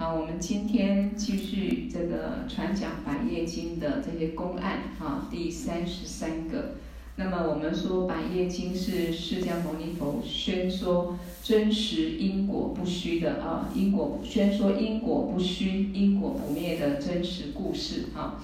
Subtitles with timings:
[0.00, 6.76] 好，我们今天继续这个传讲《百业经》的这些公案啊，第三十三个。
[7.16, 18.40] 那么我们说《百业经》是释迦牟尼佛宣说真实因果不虚的啊，因果宣说因果不虚、因果不灭的真实故事啊。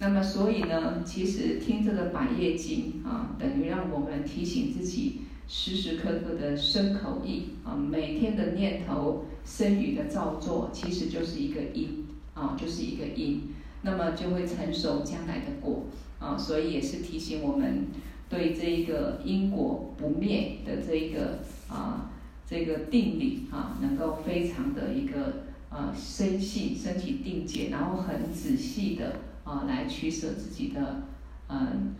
[0.00, 5.20] 那么所以呢，其实听这个《百业经》啊，等于让我们提醒自己。
[5.46, 13.42] 时时刻刻的生口意啊，每天的念头、身语的造作，其实就是一个因啊，就是一个因，
[13.82, 15.84] 那么就会成熟将来的果
[16.18, 17.88] 啊，所以也是提醒我们
[18.30, 22.10] 对这一个因果不灭的这一个啊
[22.48, 31.02] 这个定理啊，能够非常的一个啊深信、升起定解，然后很仔细的啊来取舍自己的
[31.48, 31.94] 嗯。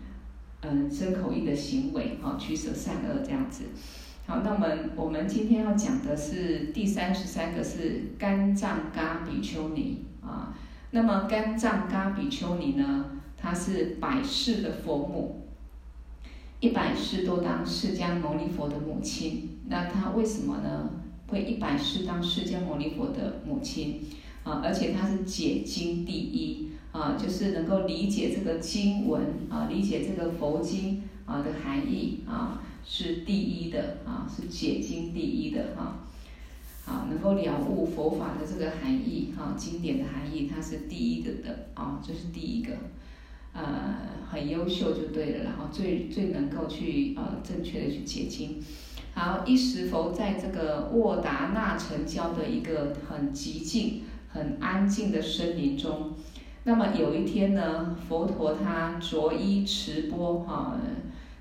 [0.67, 3.65] 嗯，身口意的行为，哈，取舍善恶这样子。
[4.25, 10.57] 好，那么我们今天要讲的是第三十三个是肝脏嘎比丘尼啊。
[10.89, 13.05] 那么肝脏嘎比丘尼呢，
[13.37, 15.45] 她是百世的佛母，
[16.59, 19.59] 一百世都当释迦牟尼佛的母亲。
[19.67, 20.89] 那她为什么呢？
[21.27, 24.01] 会一百世当释迦牟尼佛的母亲
[24.43, 24.61] 啊？
[24.63, 26.71] 而且她是解经第一。
[26.95, 35.99] 啊，就是能够理解这个经文啊，理解这个佛经啊的含义啊，是第一的啊，是解经第一的哈。
[36.85, 42.73] 啊，能够了悟佛法的这个含义哈，经典的含义，它是第一个的啊，这是第一个，
[43.51, 43.97] 呃，
[44.29, 48.63] 很优秀就对了，然后最最能够去呃正确的去解经。
[49.15, 56.13] 好，一时佛在这个沃达那城郊的一个很寂静、很安静的森林中。
[56.67, 60.75] 那么有一天呢，佛陀他着衣持钵哈，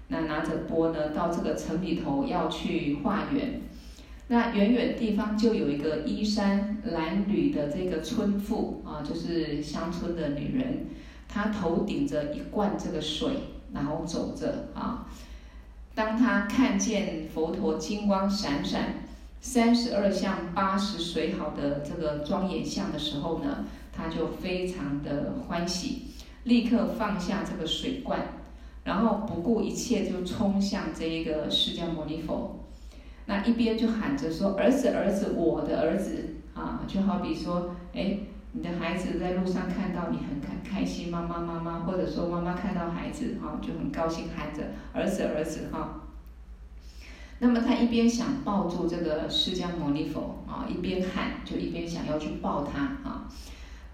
[0.08, 3.62] 那拿着钵呢，到这个城里头要去化缘。
[4.28, 10.86] 那远远地方就有一个衣衫褴褛的这个村妇啊，就是乡村的女人，
[11.26, 13.30] 她头顶着一罐这个水，
[13.72, 15.06] 然后走着啊。
[15.94, 19.04] 当她看见佛陀金光闪闪、
[19.40, 23.64] 三十二相八十随好的这个庄严相的时候呢，
[23.96, 26.08] 他就非常的欢喜，
[26.44, 28.20] 立刻放下这个水罐，
[28.84, 32.60] 然后不顾一切就冲向这一个释迦牟尼佛。
[33.26, 38.18] 那一边就喊着说：“儿子，儿子，我的儿子啊！”就好比说，哎，
[38.52, 46.02] 你的孩子在路上看到你很开开心，妈妈妈妈，或者说妈妈看到孩子、啊、就很高兴，喊着“儿子，儿子”哈、
[47.38, 52.78] 那么他一边想抱住这个释迦牟尼佛啊，一边喊，就一边想要去抱他
[53.08, 53.26] 啊。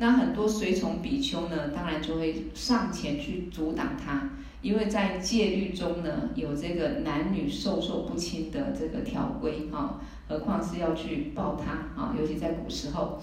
[0.03, 4.31] 那很多随从比丘呢，当然就会上前去阻挡他，
[4.63, 13.21] 因为在戒律中呢，有这个男女授受不亲的这个条规哈，何况是要去抱他啊，尤其在古时候。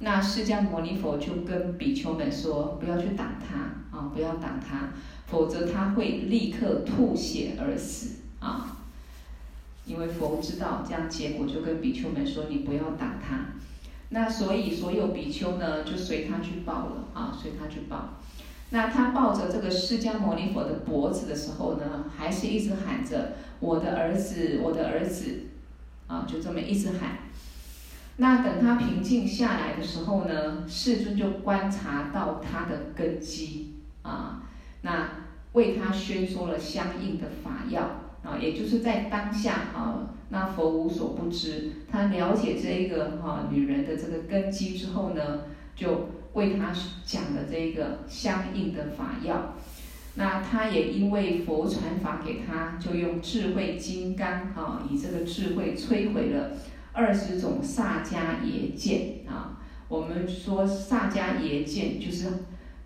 [0.00, 4.90] 那释迦牟尼佛就跟比丘们说，不要去挡他啊，不要挡他，
[5.28, 8.78] 否则他会立刻吐血而死啊。
[9.86, 13.52] 因为佛知道这样结果，就跟比丘们说，你不要挡他。
[14.10, 18.14] 那所以所有比丘呢，就随他去抱了啊，随他去抱。
[18.70, 25.42] 那他抱着这个释迦牟尼佛的脖子的时候呢，还是一直喊着“我的儿子，我的儿子”，
[26.08, 27.18] 啊，就这么一直喊。
[28.16, 34.42] 那等他平静下来的时候呢，世尊就观察到他的根基啊，
[34.82, 35.10] 那
[35.52, 40.10] 为他宣说了相应的法要啊，也就是在当下啊。
[40.28, 45.42] 那佛无所不知，他了解这一个哈、女人的这个根基之后呢，
[45.76, 49.54] 就为她讲了这个相应的法要。
[50.16, 56.50] 那他也因为佛传法给他，就用智慧金刚哈、啊，以这个智慧摧毁了
[56.92, 59.60] 二十种萨迦耶见啊。
[59.86, 62.26] 我们说萨迦耶见就是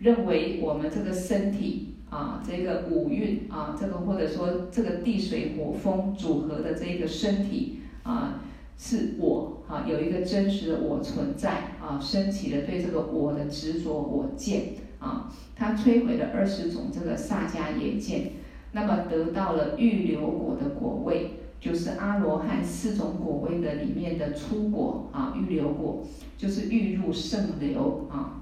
[0.00, 1.89] 认为我们这个身体。
[2.10, 8.42] 啊，这个五蕴啊，这个或者说这个地水火风组合的这一个身体啊，
[8.76, 18.32] 是我啊，有一个真实的我存在啊，升起了对这个我的执着我见啊，它摧毁了二十种这个萨迦耶见，
[18.72, 21.30] 那么得到了预流果的果位，
[21.60, 26.04] 就是阿罗汉四种果位的里面的初果啊，预流果
[26.36, 28.39] 就是预入圣流啊。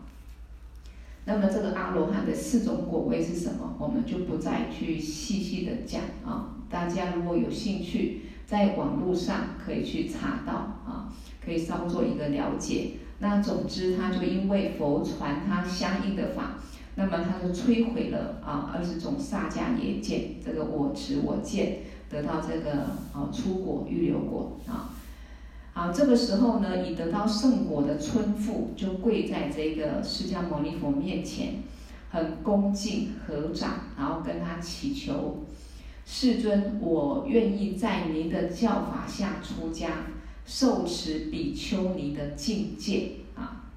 [1.29, 3.75] 那么这个阿罗汉的四种果位是什么？
[3.79, 6.57] 我们就不再去细细的讲啊。
[6.71, 10.55] 大家如果有兴趣，在网络上可以去查到
[10.87, 11.13] 啊，
[11.45, 12.93] 可以稍作一个了解。
[13.19, 16.61] 那总之，他就因为佛传他相应的法，
[16.95, 22.73] 那么他就摧毁了啊二十种萨迦耶见，这个我执我见，得到这个
[23.13, 24.95] 啊初果预流果啊。
[25.79, 31.63] 好，这个时候呢，已得到圣果的村妇就跪在这个释迦牟尼佛面前，
[32.11, 35.45] 很恭敬合掌，然后跟他祈求：
[36.05, 40.07] 世尊，我愿意在您的教法下出家，
[40.45, 43.71] 受持比丘尼的境界啊。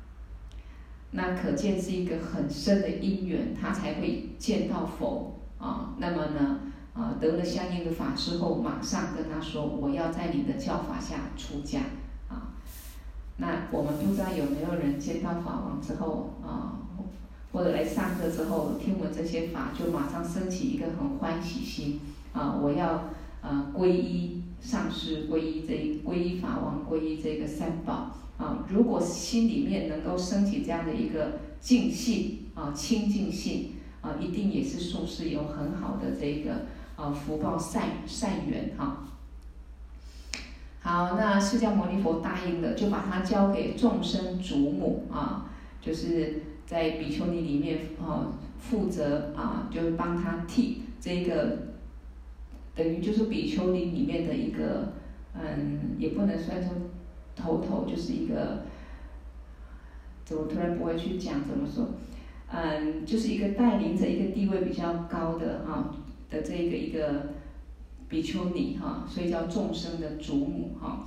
[1.11, 5.93] 那可见是一个很深的因缘，他才会见到佛啊。
[5.99, 6.61] 那么呢，
[6.93, 11.79] 啊得了相应的法之后，马上跟他说：“我要在你的教法下出家。”
[12.29, 12.53] 啊，
[13.37, 16.79] 那我们不知道有没有人见到法王之后啊，
[17.51, 21.99] 或者来上课之后听闻这些法，就马上升起一个很欢喜心
[22.33, 22.57] 啊！
[22.61, 23.09] 我要
[23.41, 25.73] 呃皈依上师，皈依这
[26.09, 28.11] 皈依法王，皈依这个三宝。
[28.37, 36.65] 啊，如果心里面能够升起这样的一个净信啊、清净信啊，一定也是说是有很好的这个
[37.01, 39.07] 啊福报善善缘哈。
[40.81, 45.49] 好，那释迦牟尼佛答应了，就把他交给众生主母啊，
[45.81, 51.57] 就是在比丘尼里面啊负责啊，就是帮他替这个
[52.75, 54.93] 等于就是比丘尼里面的一个
[55.33, 56.71] 嗯，也不能算说。
[57.33, 58.65] 头头就是一个，
[60.25, 61.87] 怎么突然不会去讲怎么说？
[62.51, 65.95] 嗯，就是一个带领着一个地位比较高的啊
[66.31, 67.33] 的这个一个
[68.09, 71.05] 比丘尼哈，所以叫众生的祖母哈。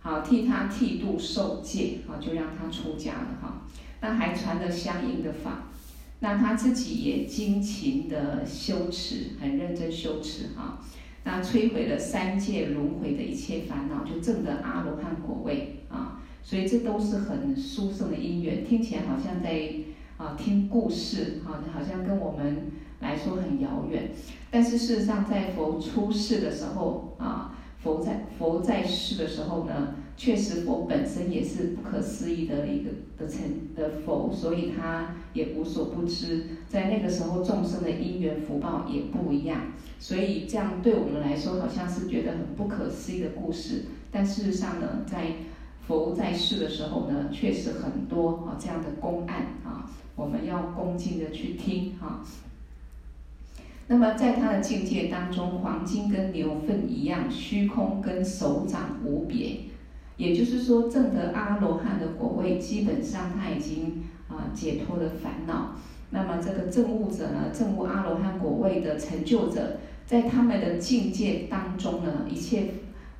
[0.00, 3.62] 好，替他剃度受戒啊，就让他出家了哈。
[4.02, 5.68] 那还传了相应的法，
[6.20, 10.78] 那他自己也精勤的修持，很认真修持哈。
[11.24, 16.22] 那摧毁了三界轮回的一切烦恼，就证得阿罗汉果位啊！
[16.44, 19.72] 所以这都是很殊胜的因缘，听起来好像在
[20.18, 22.70] 啊听故事啊，好像跟我们
[23.00, 24.10] 来说很遥远。
[24.50, 33.40] 但是事实上，在佛出世的时候啊，佛在佛在世的时候呢，确实佛本身也是不可思议的一个的成
[33.74, 36.46] 的佛，所以他也无所不知。
[36.68, 39.72] 在那个时候，众生的因缘福报也不一样。
[39.98, 43.84] 所以这样对我们来说，好像是觉得很不可思议的故事。
[44.10, 45.32] 但事实上呢，在
[45.86, 52.24] 佛在世的时候呢，确实很多啊这样的公案啊，我们要恭敬的去听哈。
[53.88, 59.58] 那么在他的境界当中，黄金跟牛粪一样，虚空跟手掌无别。
[60.16, 65.76] 也就是说，证得阿罗汉的果位，基本上他已经啊解脱了烦恼。
[66.10, 72.68] 那么这个证悟者呢，证悟阿罗汉果位的成就者，在他们的境界当中呢，一切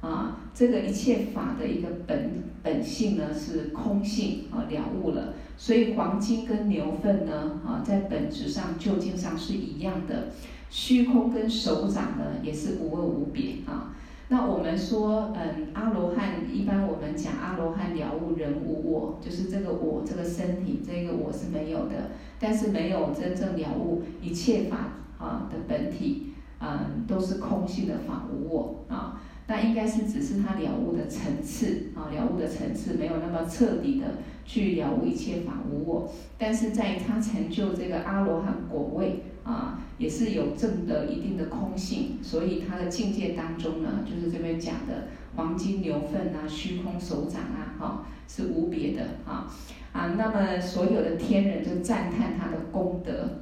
[0.00, 5.34] 啊，这个一切法的一个本本性呢是空性啊，了悟了。
[5.58, 10.28] 所以黄金跟牛粪呢啊，在本质上究竟上是一样的，
[10.70, 13.92] 虚空跟手掌呢也是无二无别啊。
[14.28, 22.10] 那我们说，嗯，阿罗汉一般我们讲阿罗汉了悟人无我，就是这个我这个身体这个我是没有的，
[22.40, 29.22] 但是没有真正了悟一切法啊的本体，嗯，都是空性的法无我啊。
[29.46, 34.06] 那应该是只是他了悟的层次啊，了悟的层次没有那么彻底的
[34.44, 39.81] 去了悟一切法无我，但是在他成就这个阿罗汉果位啊。
[39.98, 47.90] 也是有证得一定的空性，所以他的境界当中呢，就是这边讲的黄金牛粪啊、虚空手掌啊，哈、哦，
[48.28, 49.50] 是无别的啊
[49.94, 50.08] 啊。
[50.19, 53.38] 那么所有的天人就赞叹他的功德。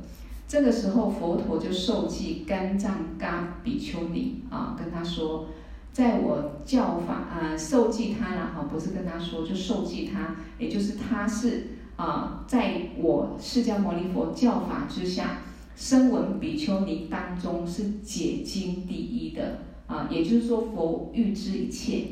[0.47, 5.49] 这个时候佛陀就受记肝脏嘎比丘尼啊，跟他说，
[5.93, 15.39] 在我教法啊，受记他了哈，不是跟他说，就受记他，也就是他是啊，在我释迦牟尼佛教法之下。
[15.77, 22.05] 声闻比丘尼当中是解经第一的啊，也就是说佛预知一切，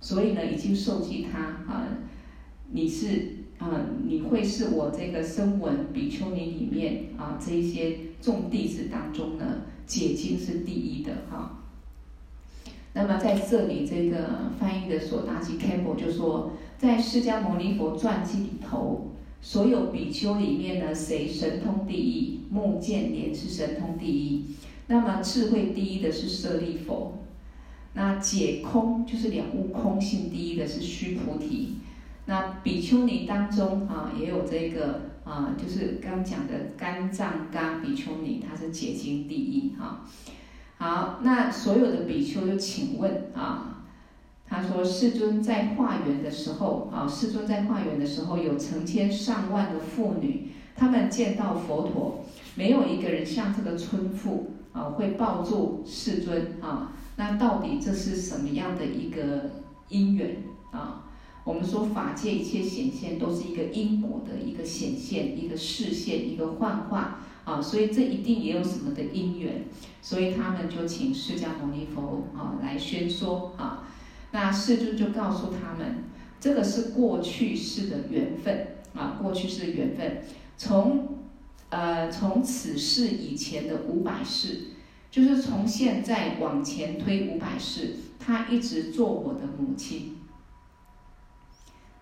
[0.00, 1.88] 所以呢已经受记他啊，
[2.70, 11.62] 你是啊，你会是我这个声闻比丘尼里面啊这一些众弟子当中呢解经是第一的哈、
[12.92, 19.12] 那么在这里这个翻译的索达吉堪布就说，在释迦牟尼佛传记里头。
[19.40, 22.40] 所有比丘里面呢，谁神通第一？
[22.50, 24.44] 目犍连是神通第一。
[24.88, 27.14] 那么智慧第一的是舍利弗。
[27.94, 31.76] 那解空就是了悟空性第一的是须菩提。
[32.26, 40.04] 那比丘尼当中啊，也有这个啊，就是刚讲的干藏嘎比丘尼，他是解经第一哈。
[40.78, 43.75] 好，那所有的比丘就请问啊。
[44.48, 52.24] 他说：“世尊在化缘的时候，啊，世尊在化缘的时候，有成千上万的妇女，他们见到佛陀，
[52.54, 56.92] 没有一个人像这个村妇啊，会抱住世尊啊。
[57.16, 59.50] 那到底这是什么样的一个
[59.88, 61.02] 因缘啊。
[61.42, 69.64] 我们说法界一切显现都是一个因果的一个显现，一个示现，一个幻化啊，所以这一定也有什么的因缘，
[70.00, 73.85] 所以他们就请释迦牟尼佛啊来宣说啊。
[74.36, 76.04] 那世尊就告诉他们，
[76.38, 80.24] 这个是过去世的缘分啊，过去世的缘分，
[80.58, 81.20] 从
[81.70, 84.72] 呃从此世以前的五百世，
[85.10, 90.18] 就是从现在往前推五百世，他一直做我的母亲。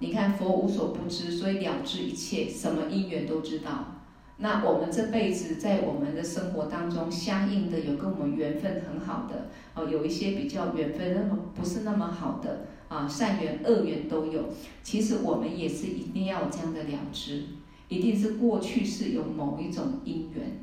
[0.01, 4.04] 你看佛无所不知，所以了知一切，什么因缘都知道。
[4.37, 14.47] 那我们这辈子在我们的生活当中，相应的有跟我们缘分很好的，哦，有一些比较缘分那么不是那么好的啊，善缘恶缘都有。
[14.83, 17.45] 其实我们也是一定要有这样的了知，
[17.89, 20.59] 一定是过去是有某一种因缘，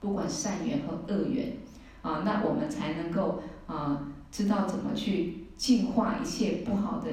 [0.00, 1.52] 不管善缘和恶缘
[2.02, 7.08] 啊，那我们才能够啊知道怎么去净化一切不好的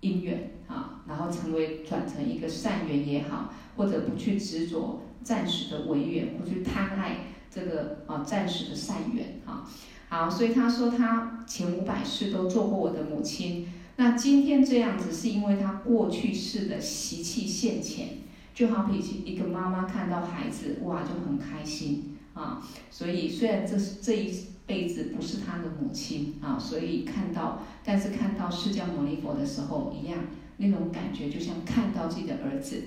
[0.00, 0.52] 因缘。
[0.68, 9.68] 啊，然后成为转成一个善缘也好，或者不去执着暂时的违缘，或去贪爱这个啊暂时的善缘啊。
[10.08, 18.20] 好，所以他说他前五百世都做过我的母亲，那今天这样子是因为他过去世的习气现前，
[18.54, 30.20] 就好比一个妈妈看到孩子哇就很开心啊，所以虽然这是这一辈子不是他的母亲啊，所以看到，但是看到释迦牟尼佛的时候一样。
[30.60, 32.82] 那种感觉就像看到自己的儿子，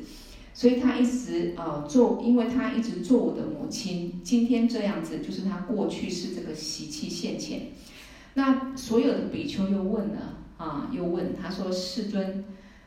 [0.53, 4.21] 所以他一直呃做，因为他一直做我的母亲。
[4.23, 7.67] 今天这样子，就是他过去是这个习气现前。
[8.33, 12.45] 那所有的比丘又问了啊，又问他说：“世尊，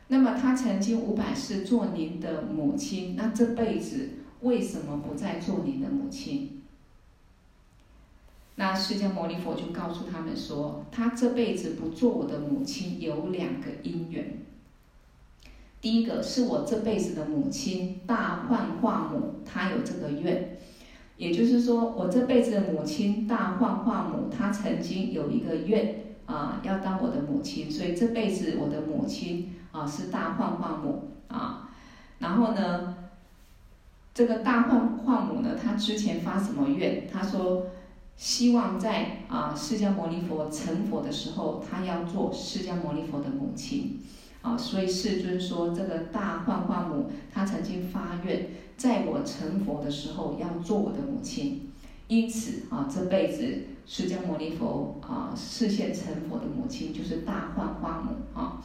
[0.08, 4.10] 那么他曾经五百世做您的母亲，那这辈子
[4.42, 6.62] 为什么不再做您的母亲？”
[8.56, 14.38] 那释迦牟尼佛就告诉他们说：“他这辈子不做我的母亲，有两个因缘。”
[15.84, 20.56] 第一个是我这辈子的母亲大幻化母，她有这个愿，
[21.18, 31.68] 也就是说，我这辈子的母亲大幻化母，她曾经有一个愿啊，要当我的母亲，所以这辈子我的母亲啊是大幻化母啊。
[32.18, 32.96] 然后呢，
[34.14, 37.06] 这个大幻化母呢，她之前发什么愿？
[37.06, 37.66] 她说
[38.16, 43.98] 希望在啊释迦牟尼佛成佛的时候，她要做释迦牟尼佛的母亲。
[44.44, 51.70] 啊，所以世尊说，这个大幻化母，她曾经发愿，在我成佛的时候要做我的母亲，
[52.08, 53.42] 因此啊，这辈子
[53.86, 58.62] 释迦牟尼佛啊，视现成佛的母亲就是大幻化母啊。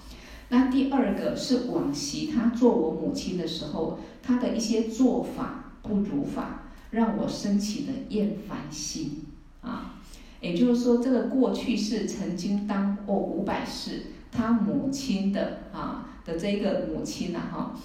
[0.49, 9.23] 那第二个是往昔她做我母亲的时候，她的一些做法不如法，让我生起了厌烦心
[9.61, 9.95] 啊。
[10.41, 14.07] 也就是说，这个过去是曾经当过五百世。
[14.31, 17.75] 他母亲的啊的这个母亲呐、哈，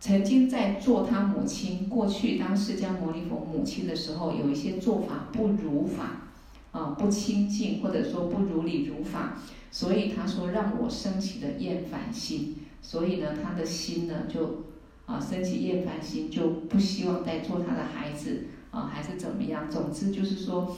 [0.00, 6.30] 曾经在做他母亲过去当释迦牟尼佛母亲的时候，有一些做法不如法，
[6.72, 9.38] 啊不清净或者说不如理如法，
[9.70, 14.64] 所以他说让我升起的厌烦心，所以呢他的心呢就
[15.06, 20.76] 啊升起厌烦心，就不希望再做他的孩子啊还是怎么样，总之就是说。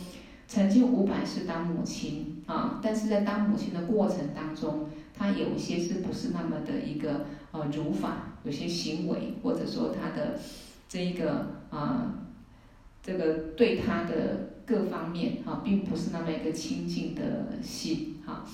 [0.49, 10.39] 曾经五百世当母亲啊，但是在当母亲的过程当中，她有些是不是那么的一个呃如法，有些行为或者说她的
[10.89, 12.15] 这一个啊，
[13.03, 18.45] 这个对她的各方面啊，并不是那么一个清净的心哈。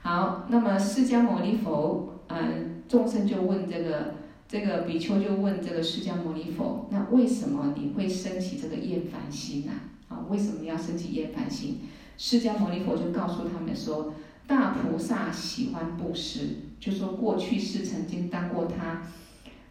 [0.00, 4.14] 好，那么释迦牟尼佛，嗯，众生就问这个
[4.48, 9.72] 这个比丘就问这个释迦牟尼佛，那为什么你会升起这个厌烦心呢？
[10.08, 11.80] 啊，为什么要升起厌烦心？
[12.16, 14.14] 释迦牟尼佛就告诉他们说，
[14.46, 19.02] 大菩萨喜欢布施，就说过去是曾经当过他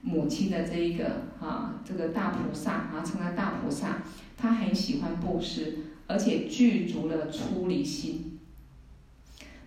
[0.01, 4.03] 母亲的这一个啊，这个大菩萨啊，称他大菩萨，
[4.37, 8.39] 他很喜欢布施，而且具足了出离心。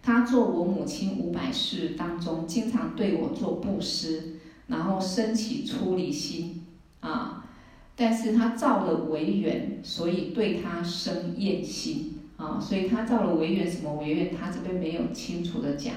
[0.02, 6.64] 他做我母亲五百世当中，经常对我做布施，然后升起出离心
[7.00, 7.44] 啊。
[7.96, 14.30] 但是他造了违缘，所以对他生厌心啊，所以他造了违缘，什么违缘？
[14.34, 15.94] 他这边没有清楚的讲，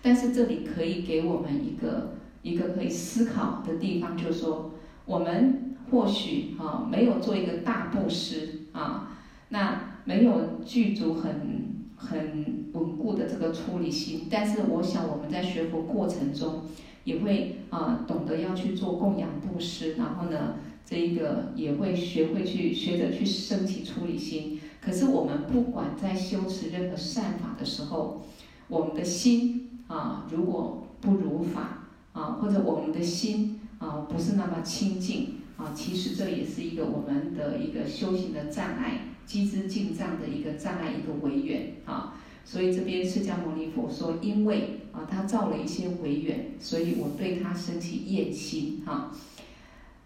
[0.00, 4.72] 但是这里可以给我们一个一个可以思考的地方，就是说，
[5.04, 9.18] 我们或许啊没有做一个大布施啊，
[9.50, 16.62] 那没有具足很很稳固的这个出离心，但是我想我们在学佛过程中
[17.04, 20.54] 也会啊懂得要去做供养布施，然后呢。
[20.86, 28.22] 这一个也会学会去学着去升起出离心，可是我们不管在修持任何善法的时候，
[28.68, 42.14] 我们的心啊，如果不如法啊，或者我们的心啊不是那么清净啊，其实这也是一个我们的一个修行的障碍，积资净障的一个障碍，一个违缘啊。
[42.44, 49.10] 所以这边释迦牟尼佛说，因为啊他造了一些违缘，所以我对他升起厌心哈。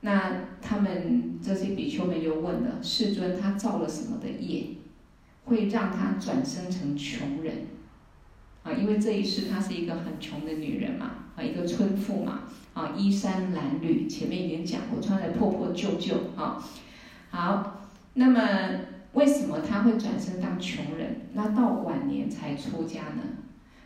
[0.00, 4.66] 那他们这些比丘们又问了世尊，他造了什么的业，
[5.44, 7.66] 会让他转生成穷人？
[8.62, 12.42] 啊，因为这一世她是一个很穷的女人嘛，啊，一个村妇嘛，
[12.74, 16.62] 啊，衣衫褴褛，前面已经讲过，穿的破破旧旧啊。
[17.30, 18.40] 好，那么
[19.14, 21.22] 为什么她会转生当穷人？
[21.32, 23.22] 那到晚年才出家呢？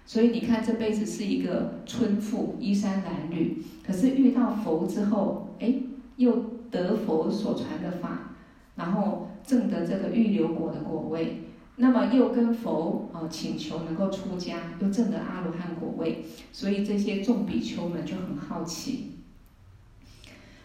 [0.04, 5.75] 所以你看这辈子是一个村妇，衣衫褴褛，可是遇到佛之后，哎。
[6.22, 8.34] 又得佛所传的法，
[8.76, 11.42] 然后证得这个预流果的果位，
[11.76, 19.16] 那么又跟佛啊请求能够出家，又证得阿罗汉果位，所以这些众比丘们就很好奇。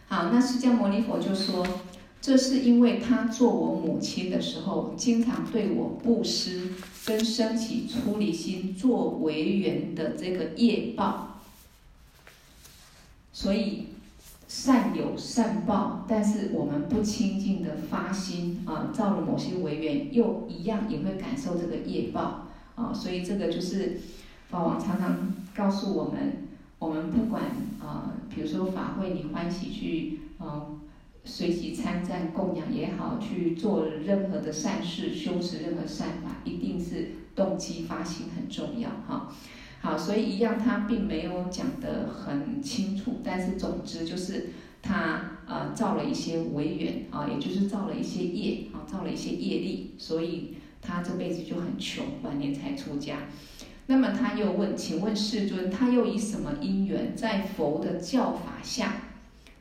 [0.06, 1.66] 好，那释迦牟尼佛就说，
[2.20, 6.72] 这是因为他做我母亲的时候，经常对我布施，
[7.04, 11.40] 跟升起出离心作为缘的这个业报，
[13.32, 13.88] 所以。
[14.48, 24.00] 善有善报，但是我们不清净的发心啊，造了某些违缘，又一样也会感受这个业报啊，所以这个就是
[24.48, 27.42] 法王常常告诉我们，我们不管
[27.78, 30.64] 啊，比如说法会你欢喜去啊，
[31.26, 39.30] 随喜参赞供养也好，去做任何的善事，修持任何善法，一定是动机发心很重要哈。
[39.80, 44.50] 好，所以一样，他并没有讲得很清楚，但是总之就是
[44.82, 53.18] 他呃造了一些违缘啊，也就是造了一些业啊，造了一些业力，所以他这辈子就很穷，晚年才出家。
[53.86, 58.96] 那么他又问，请问世尊，他又以什么因缘，在佛的教法下，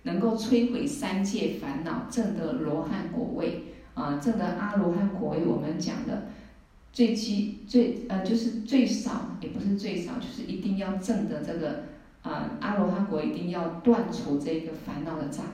[0.02, 4.20] 能够摧毁三界烦恼，证得罗汉果位啊？
[4.20, 6.30] 证得阿罗汉果位，我们讲的。
[6.92, 11.84] 最基最呃就是最少也不是最少，就是一定要证的这个
[12.24, 15.46] 啊、阿罗汉果，一定要断除这个烦恼的障，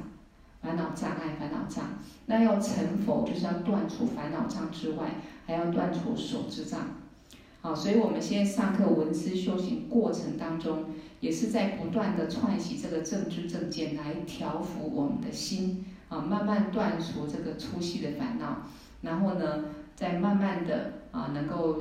[0.61, 1.99] 烦恼障碍烦恼障。
[2.25, 5.15] 那要成佛，就是要断除烦恼障之外，
[5.45, 6.79] 还要断除所知障。
[7.61, 10.85] 好，所以我们现在上课闻思修行过程当中，
[11.19, 18.63] 也是在不断的串习这个正知正见来调伏我们的心啊，慢慢断除这个粗细的烦恼，
[19.01, 20.93] 然后呢，在慢慢的。
[21.13, 21.77] 啊，能够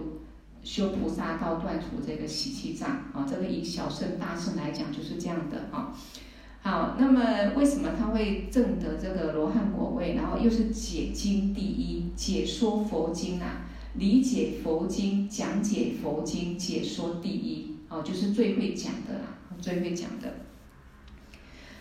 [0.62, 5.96] 修菩萨道，断除这个习气障啊，这个以小胜大胜来讲就是这样的啊。
[6.61, 10.16] 好，那么为什么他会证得这个罗汉果位？
[10.16, 13.62] 然后又是解经第一，解说佛经啊，
[13.94, 20.35] 理解佛经，讲解佛经，解说第一啊，就是最会讲的啦，最会讲的。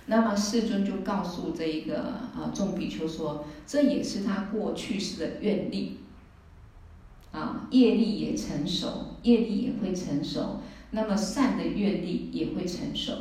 [0.05, 5.97] 那么世尊就告诉这一个啊众比丘说，这也是他过去世的愿力。
[7.31, 10.59] 啊，业力也成熟，业力也会成熟，
[10.91, 13.13] 那么善的愿力也会成熟。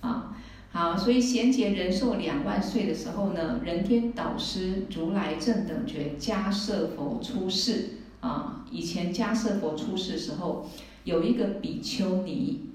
[0.00, 0.36] 啊，
[0.72, 7.90] 好，所以贤劫人寿两万岁的时候呢，人天导师如来正等觉迦叶佛出世。
[8.20, 10.68] 啊，以前迦叶佛出世时候，
[11.04, 12.70] 有一个比丘尼，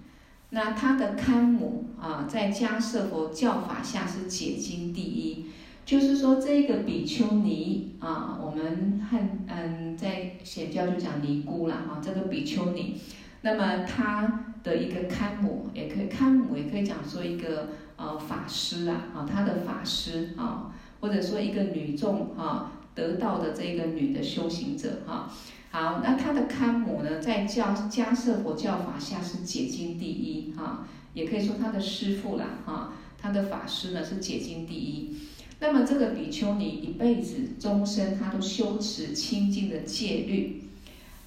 [0.51, 5.47] 那他的堪母啊，在迦叶佛教法下是解经第一。
[5.85, 12.01] 就是说，这个比丘尼啊，我们汉嗯，在显教就讲尼姑了哈。
[12.01, 12.95] 这个比丘尼，
[13.41, 17.67] 那么他的一个堪母，也可以堪母，也可以讲说一个
[17.97, 25.29] 呃法师啊，啊，他的法师啊，或者说一个女众啊，得道的这个女的修行者哈。
[25.69, 35.17] 好，那他的堪母呢，在教迦叶佛教法下是解经第一哈，也可以说他的师父啦哈，他的法师呢是解经第一。
[35.63, 40.63] 那么这个比丘尼一辈子终身，他都修持清净的戒律，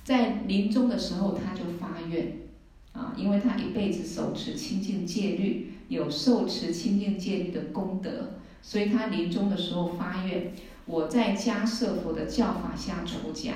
[0.04, 2.36] 在临终的时候他就发愿，
[2.92, 10.52] 啊，因为他一辈子手持清净戒律，有受持清净戒律的功德，所以他临终的时候发愿，
[10.84, 13.54] 我在迦叶佛的教法下出家，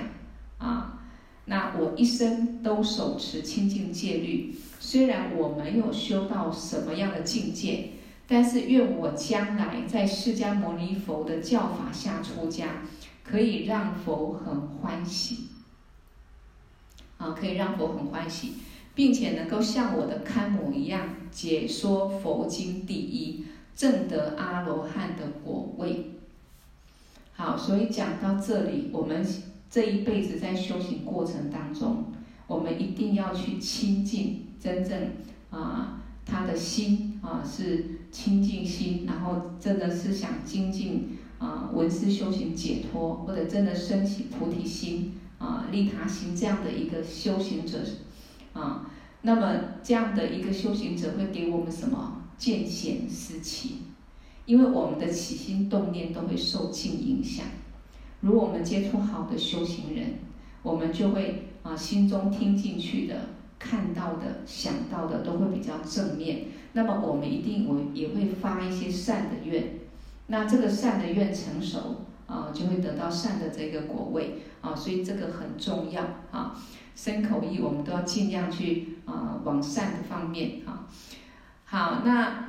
[0.56, 1.02] 啊，
[1.44, 7.90] 那我一生都守持清净戒律，虽然我没有修到什么样的境界。
[8.32, 12.82] 但是愿我将来在释迦牟尼佛的教法下出家，
[13.24, 15.48] 可以让佛很欢喜，
[17.18, 18.52] 啊，可以让佛很欢喜，
[18.94, 26.12] 并且能够像我的堪母一样解说佛经第一，证得阿罗汉的果位。
[27.32, 29.26] 好，所以讲到这里，我们
[29.68, 32.04] 这一辈子在修行过程当中，
[32.46, 35.10] 我们一定要去亲近真正
[35.50, 35.96] 啊。
[36.26, 47.78] 他的心啊是清净心，然后真的是想精进啊闻思修行解脱，或者真的升起菩提心啊利他心这样的一个修行者
[48.52, 48.90] 啊，
[49.22, 53.76] 那么这样的一个修行者会给我们什么见贤思齐？
[54.46, 57.44] 因为我们的起心动念都会受尽影响。
[58.20, 60.14] 如果我们接触好的修行人，
[60.62, 66.46] 我们就会啊心中听进去的、看到的、想到的都会比较正面。
[66.72, 69.78] 那么我们一定我也会发一些善的愿。
[70.26, 74.74] 那这个善的愿成熟啊，就会得到善的这个果位啊。
[74.74, 76.56] 所以这个很重要啊。
[76.94, 80.86] 身口意我们都要尽量去啊往善的方面啊。
[81.64, 82.46] 好，那。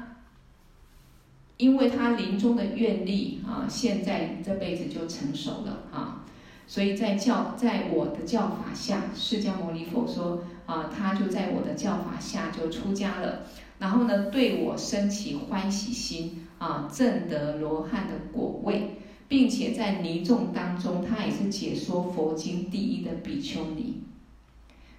[1.57, 6.25] 因为他临终的愿力啊，现在这辈子就成熟了啊，
[6.65, 13.43] 所以在教在我的教法下，释迦牟尼佛说啊，他就在我的教法下就出家了，
[13.81, 24.03] 然后呢，对我升起欢喜心啊，证得罗汉的果位，并且在尼众当中，他也是解说佛经第一的比丘尼。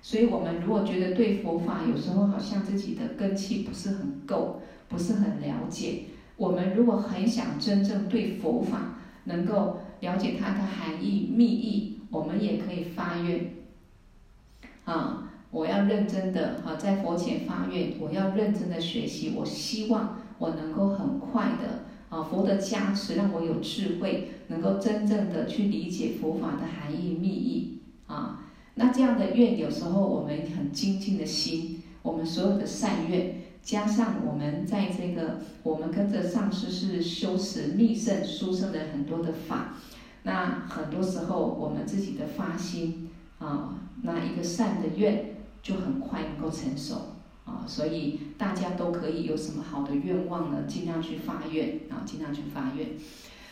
[0.02, 6.06] 所以我们如果觉得对佛法有时候好像自己的根器不是很够，不是很了解。
[6.36, 13.54] 我们如果很想真正对佛法能够了解它的含义密意，我们也可以发愿
[14.84, 15.28] 啊！
[15.52, 19.34] 我要认真的啊，在佛前发愿，我要认真的学习。
[19.36, 28.40] 我希望我能够很快的啊，佛的加持让我有智慧，能够真正的去理解佛法的含义密意啊。
[28.74, 33.36] 那这样的愿，有时候我们很精进的心，我们所有的善愿。
[33.62, 39.76] 加上我们在这个，我们跟着上师是修持密圣殊胜的很多的法，
[40.24, 45.31] 那很多时候我们自己的发心啊，那一个善的愿
[45.62, 50.64] 就很快能够成熟啊，所以大家都可以有什么好的愿望呢？
[50.66, 52.88] 尽量去发愿啊，尽量去发愿。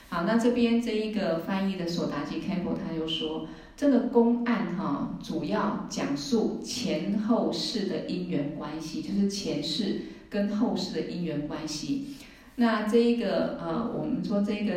[0.08, 3.48] 好，那这边这一个翻译的索达吉堪布他又说。
[3.76, 12.16] 这个公案哈，主要讲述前后世的因缘关系，就是前世跟后世的因缘关系。
[12.56, 14.74] 那这一个呃，我们说这个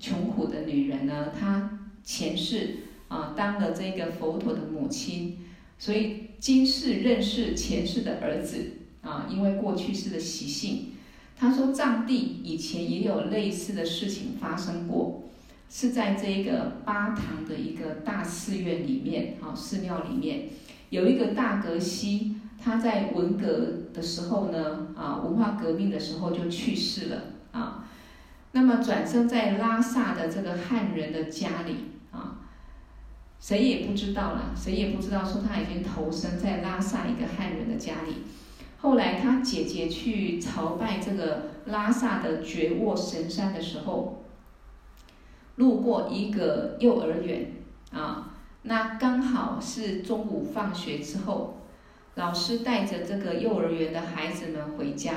[0.00, 5.38] 穷苦的女人呢，她前世啊当了这个佛陀的母亲，
[5.82, 10.92] 所以今世认识前世的儿子啊，因为过去世的习性，
[11.36, 15.24] 他说藏地以前也有类似的事情发生过。
[15.68, 20.50] 是在这一个巴塘的一个大寺院里面，啊，寺庙里面
[20.90, 27.88] 有一个大格西，他在文革的时候呢，啊，文化革命的时候就去世了，啊，
[28.52, 31.74] 那么转生在拉萨的这个汉人的家里，
[33.42, 38.22] 谁也不知道了，谁也不知道说他已经投生在拉萨一个汉人的家里。
[38.78, 44.20] 后来他姐姐去朝拜这个拉萨的觉沃神山的时候。
[45.56, 47.52] 路过一个幼儿园
[47.92, 48.30] 啊，
[48.62, 51.58] 那刚好是中午放学之后，
[52.14, 55.12] 老师带着这个幼儿园的孩子们回家。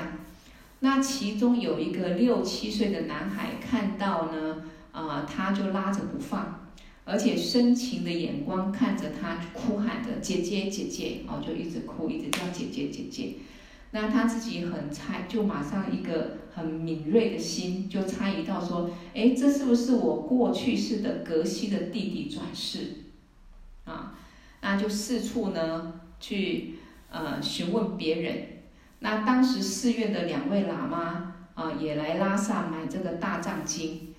[0.82, 6.64] 那其中有一个六七岁的男孩看到呢，啊，他就拉着不放，
[7.06, 13.36] 而且深情的眼光看着他，哭喊着“姐姐，姐姐”，哦，就一直哭，一直叫“姐姐，姐姐”。
[13.91, 22.80] 那他自己很猜，就马上一个很敏锐的心就猜疑到说，哎，这是不是我过去世的格西的弟弟转世？
[23.86, 24.18] 啊，
[24.62, 26.80] 那就四处呢去
[27.12, 28.48] 呃询问别人。
[29.00, 34.15] 那当时寺院的两位喇嘛啊也来拉萨买这个大藏经。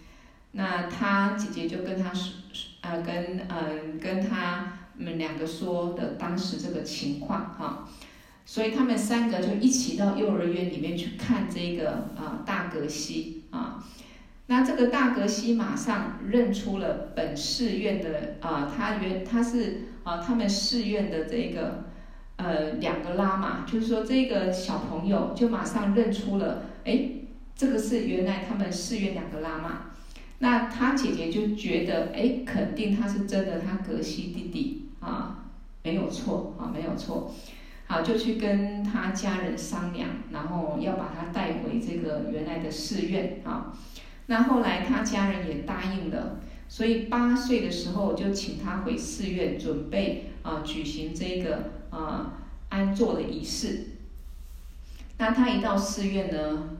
[0.52, 2.32] 那他姐姐就跟他说，
[2.82, 7.88] 呃跟呃跟他们两个说的当时这个情况哈。
[8.48, 13.84] 所以他们三个就一起到幼儿园里面去看这个啊大格西啊，
[14.46, 21.86] 那这个大格西马上认出了本寺院的啊，他原他是啊他们寺院的这个
[22.36, 27.10] 呃两个喇嘛，就是说这个小朋友就马上认出了，哎，
[27.56, 29.85] 这个是原来他们寺院两个喇嘛，
[30.38, 35.44] 那他姐姐就觉得哎肯定他是真的，他格西弟弟啊
[35.82, 37.34] 没有错啊没有错。
[37.88, 43.72] 好，就去跟他家人商量，然后要把他带回这个原来的寺院啊。
[44.26, 53.90] 那后来他家人也答应了，所以八岁的时候就请他回寺院，准备啊举行这个啊安坐的仪式。
[55.18, 56.70] 那他一到寺院呢，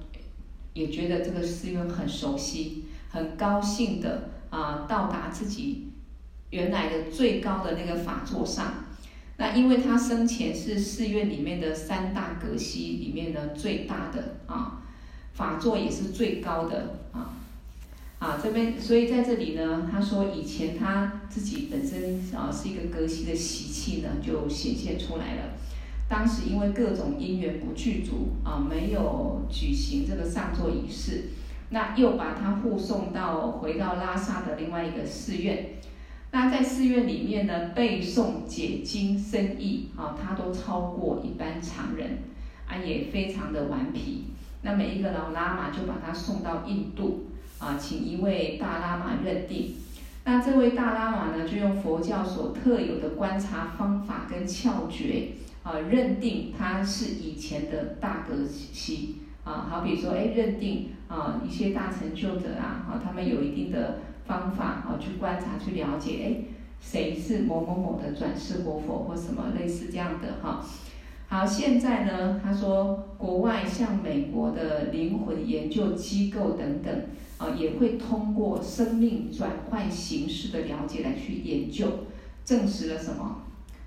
[0.74, 5.88] 也觉得这个寺院很熟悉，很高兴的啊到达自己
[6.50, 8.84] 原来的最高的那个法座上。
[9.38, 14.82] 那因为他生前是寺院里面的三大格西里面呢最大的啊，
[15.34, 17.32] 法座也是最高的啊。
[18.18, 25.42] 啊，这边所以在这里呢，他说以前他自己本身啊是一个格西的习气呢，就显现出来了。
[26.08, 31.24] 当时因为各种因缘不具足啊，没有举行这个上座仪式，
[31.70, 35.74] 那又把他护送到回到拉萨的另外一个寺院。
[36.32, 42.18] 那在寺院里面呢，背诵解经深意啊，他都超过一般常人
[42.68, 44.26] 啊，也非常的顽皮。
[44.62, 47.30] 那每一个老喇嘛就把他送到印度。
[47.58, 49.76] 啊，请一位大喇嘛认定。
[50.24, 55.28] 那这位大喇嘛呢，就用佛教所特有的观察方法跟窍诀，
[55.62, 59.22] 啊，认定他是以前的大格西。
[59.46, 66.44] 啊，好比说，哎，认定啊一些大成就者啊，啊，他们有一定的方法啊，去观察去了解，哎，
[66.80, 70.66] 谁是某某某的转世活佛或什么类似这样的哈。
[71.28, 76.92] 好，现在呢，他说国外像美国的灵魂研究机构等等。
[77.38, 81.86] 啊，也会通过生命转换形式的了解来去研究，
[82.46, 83.42] 证实了什么？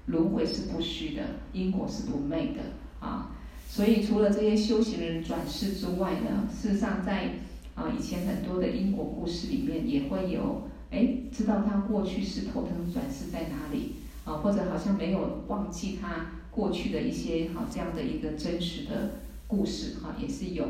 [0.06, 2.62] 轮回是不虚的，因果是不昧的
[3.00, 3.32] 啊。
[3.72, 7.36] 所以除了这些修行人转世之外呢，事实上在
[7.76, 13.94] 啊以前很多的因果故事里面也会有，哎，知道他过去是投生转世在哪里
[14.26, 19.12] 啊，或者好像没有忘记他过去的一些好这样的一个真实的
[19.46, 20.66] 故事哈，也是有。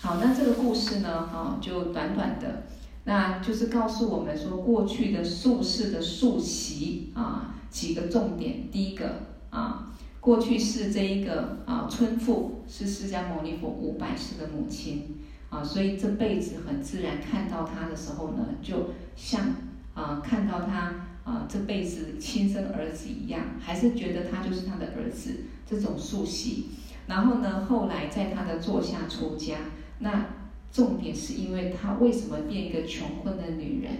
[0.00, 2.62] 好，那这个故事呢，哈，就短短的，
[3.04, 8.70] 那就是告诉我们说，过去的宿世的宿习啊，几个重点。
[8.70, 19.54] 第一个啊，过去是这一个啊，村妇是释迦牟尼佛五百世的母亲啊，所以这辈子很自然看到他的时候呢，就像
[19.94, 26.66] 啊，看到他啊，这辈子亲生儿子一样，还是觉得他就是他的儿子，这种宿习。
[27.06, 29.56] 然后呢，后来在他的座下出家。
[29.98, 30.26] 那
[30.72, 33.92] 重点是因为她为什么变一个穷困的女人？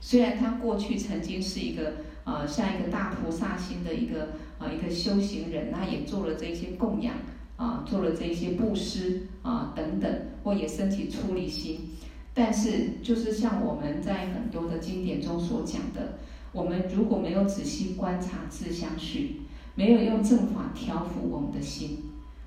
[0.00, 4.30] 虽然她过去曾经是一个呃像一个大菩萨心的一个
[4.62, 7.14] 啊一个修行人，他也做了这些供养
[7.56, 10.10] 啊、做了这些布施啊、等等，
[10.44, 11.80] 或也升起出离心。
[12.32, 16.18] 但是就是像我们在很多的经典中所讲的，
[16.52, 19.42] 我们如果没有仔细观察自相续，
[19.74, 21.98] 没有用正法调伏我们的心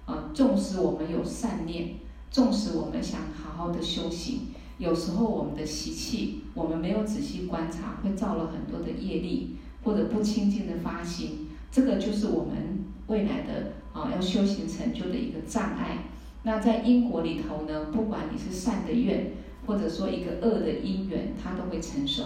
[0.06, 1.95] 啊，纵使我们有善念。
[2.32, 4.47] 纵使我们想好好的修行，
[4.78, 11.44] 有时候我们的习气，我们没有仔细观察，会造了很多的业力，或者不清净的发心，
[11.75, 15.97] 这个就是我们未来的啊要修行成就的一个障碍。
[16.43, 19.33] 那在因果里头呢，不管你是善的愿，
[19.65, 22.23] 或者说一个恶的因缘，它都会成熟。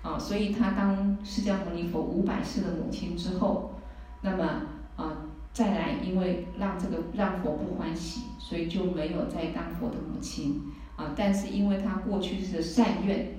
[0.00, 3.72] 啊，所以他当释迦牟尼佛五百世的母亲之后，
[4.22, 4.44] 那么
[4.96, 5.26] 啊。
[5.52, 10.62] 再来，因为让这个让佛不欢喜，所以就没有再当佛的母亲
[10.96, 11.12] 啊。
[11.14, 13.34] 但是因为他过去是善愿，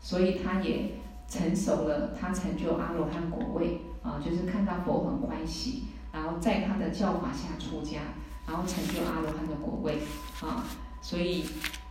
[0.00, 0.92] 所以他也
[1.28, 8.00] 成熟了，他成就阿罗汉果位啊，就是看到佛很欢喜，然后在他的教法下出家，
[8.46, 9.98] 然后成就阿罗汉的果位
[10.40, 10.64] 啊。
[11.02, 11.44] 所以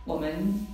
[0.04, 0.66] 我们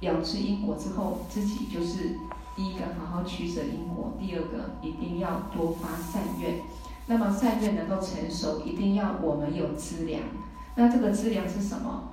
[0.00, 2.16] 了知因果之后，自己就是
[2.56, 6.60] 第一个好好取舍因果，第二个一定要多发善愿。
[7.06, 10.22] 那么善愿能够成熟，一定要我们有资粮。
[10.76, 12.12] 那这个资粮是什么？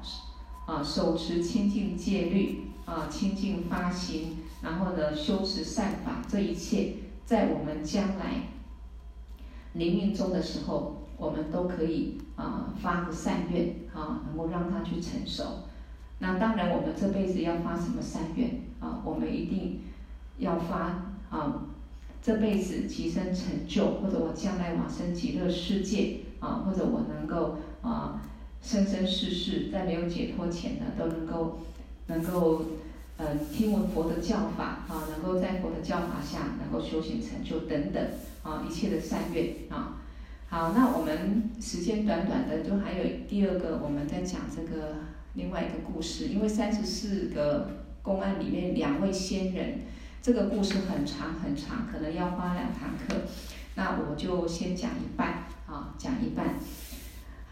[0.66, 8.51] 啊，手持清净戒律，啊，清净发心，然后呢，修持善法，这一切在我们将来
[9.74, 15.44] 临命终的时候，我们都可以啊发个善愿，啊，能够让它去成熟。
[16.20, 19.02] 那当然，我们这辈子要发什么善愿啊？
[19.04, 19.82] 我们一定
[20.38, 21.68] 要发啊。
[22.24, 28.22] 这辈子提升成就，或者我将来往生极乐世界啊，或者我能够啊
[28.62, 31.58] 生生世世在没有解脱前呢，都能够
[32.06, 32.62] 能够
[33.22, 38.04] 呃听闻佛的教法啊，能够在佛的教法下能够修行成就等等
[38.42, 40.02] 啊一切的善愿啊。
[40.50, 44.96] 好，那我们时间短短的，就还有第二个，我们在讲这个
[45.36, 47.70] 另外一个故事，因为三十四个
[48.02, 49.82] 公案里面两位仙人。
[50.24, 53.22] 这个故事很长很长，可能要花两堂课，
[53.76, 56.56] 那我就先讲一半啊，讲一半。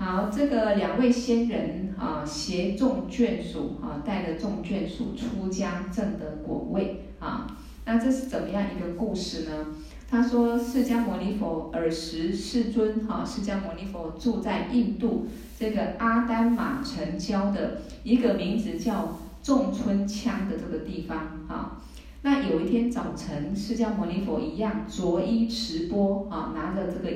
[0.01, 7.57] 好，这个两位仙人啊，携众眷属啊，带着众眷属出家证得果位啊。
[7.83, 9.67] 那这是怎么样一个故事呢？
[10.09, 15.27] 他说，释迦牟尼佛尔时世尊哈，释迦牟尼佛住在印度
[15.59, 21.17] 这个阿丹马城郊的一个名字叫仲春羌的这个地方
[21.49, 21.81] 啊。
[22.21, 27.09] 那有一天早晨，释迦牟尼佛一样着衣持钵啊，拿着这个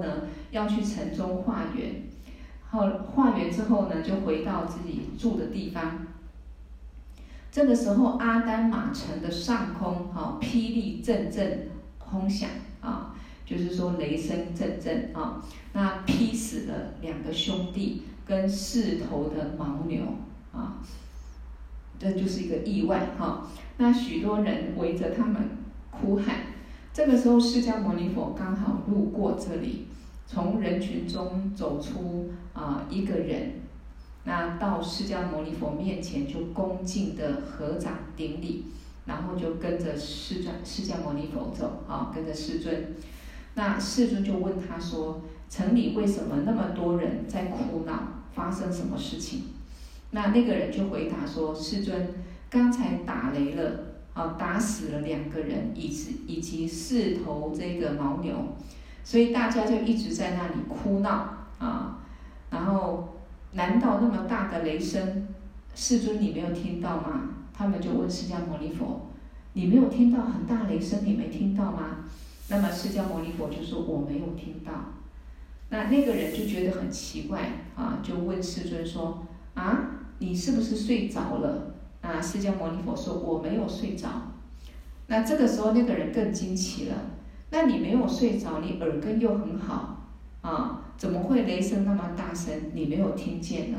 [0.00, 2.02] 呢，要去城中化缘。
[2.70, 6.06] 后化缘之后呢，就回到自己住的地方。
[7.50, 13.14] 这个时候，阿丹马城的上空啊，霹雳阵阵轰响啊，
[13.46, 20.02] 就是说雷声阵阵啊，那劈死了两个兄弟跟四头的牦牛
[20.52, 20.82] 啊，
[21.98, 23.46] 这就是一个意外哈。
[23.78, 25.48] 那许多人围着他们
[25.90, 26.36] 哭喊，
[26.96, 29.86] 这个时候释迦牟尼佛刚好路过这里，
[30.26, 33.60] 从人群中走出啊一个人，
[34.24, 38.64] 那到释迦牟尼佛面前就恭敬的合掌顶礼，
[39.04, 42.94] 然后就跟着释迦释迦牟尼佛走啊，跟着世尊。
[43.56, 48.22] 那世尊就问他说：城里为什么那么多人在哭闹？
[48.34, 49.42] 发生什么事情？
[50.12, 52.08] 那那个人就回答说：世尊。
[52.48, 53.85] 刚才打雷了，
[54.16, 58.34] 啊，打死了两个人，以及以及四头这个牦牛，
[59.04, 61.10] 所以大家就一直在那里哭闹
[61.58, 61.98] 啊。
[62.48, 63.18] 然后，
[63.52, 65.28] 难道那么大的雷声，
[65.74, 67.28] 世尊你没有听到吗？
[67.52, 69.10] 他们就问释迦牟尼佛
[69.52, 72.06] ：“你没有听到很大雷声，你没听到吗？”
[72.48, 74.72] 那么释迦牟尼佛就说：“我没有听到。”
[75.68, 81.74] 那那个人就觉得很奇怪啊，就问世尊说：“啊，你是不是睡着了？”
[82.06, 84.08] 啊，释迦牟尼佛说：“我没有睡着。”
[85.08, 86.94] 那这个时候，那个人更惊奇了。
[87.50, 90.08] 那你没有睡着，你耳根又很好
[90.40, 93.78] 啊，怎么会雷声那么大声，你没有听见呢？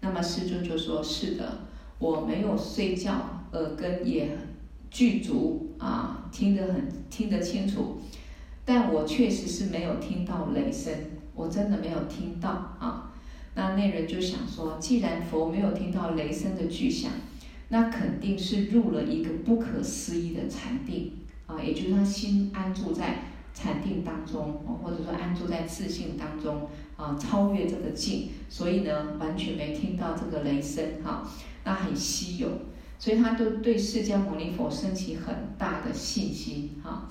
[0.00, 1.58] 那么世尊就说：“是的，
[1.98, 3.12] 我没有睡觉，
[3.52, 4.36] 耳根也
[4.90, 7.98] 具足啊，听得很听得清楚。
[8.64, 10.94] 但我确实是没有听到雷声，
[11.34, 12.99] 我真的没有听到啊。”
[13.60, 17.12] 那那人就想说，既然佛没有听到雷声的巨响，
[17.68, 21.12] 那肯定是入了一个不可思议的禅定
[21.46, 23.18] 啊，也就是他心安住在
[23.52, 31.30] 禅定当中，或者说安住在自信当中啊，超越这个境，所以呢，完全没听到这个雷声哈，
[31.64, 32.48] 那很稀有，
[32.98, 37.10] 所以他就对释迦牟尼佛升起很大的信心哈。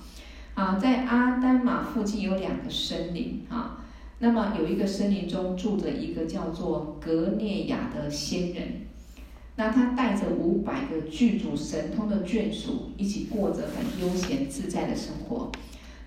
[0.54, 3.76] 啊，在阿丹玛附近有两个森林啊。
[4.22, 8.82] 那么有一个森林中住着一个叫做格聂雅的仙人，
[9.56, 15.50] 那他带着五百个具足神通的眷属，一起过着很悠闲自在的生活。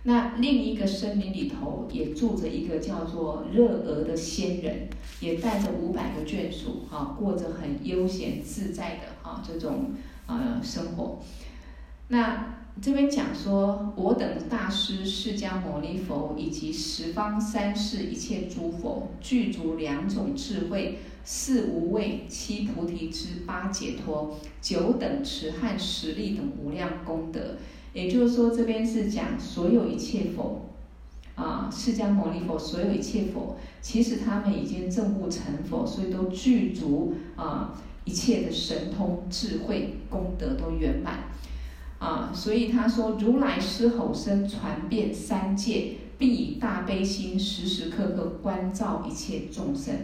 [0.03, 4.87] 那另一个森林里头也住着一个叫做热俄的仙人，
[5.19, 9.91] 也带着五百个眷属，哈，过着很悠闲自在的哈这种
[10.27, 11.19] 呃生活。
[12.09, 27.55] 那这边讲说，我等大师释迦牟尼佛以及十方三世一切诸佛，具足两种智慧，四无畏，七菩提之八解脱，九等持和十力等无量功德。
[27.93, 30.65] 也就是说，这边是讲所有一切佛，
[31.35, 41.29] 啊，释迦牟尼佛所有一切佛，其实他们已经证悟成佛，所以都具足啊一切的神通智慧功德都圆满。
[42.03, 49.95] 啊，所以他说，如来狮吼声传遍三界，必以大悲心时时刻刻关照一切众生。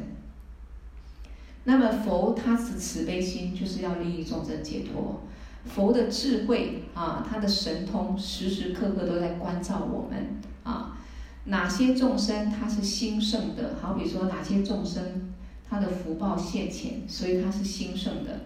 [1.66, 5.24] 那么佛他是慈悲心，就是要利益众生解脱。
[5.66, 10.98] 佛的智慧啊，他的神通时时刻刻都在关照我们啊。
[11.44, 13.76] 哪些众生他是兴盛的？
[13.82, 15.34] 好比说哪些众生
[15.70, 18.46] 他的福报现前，所以他是兴盛的。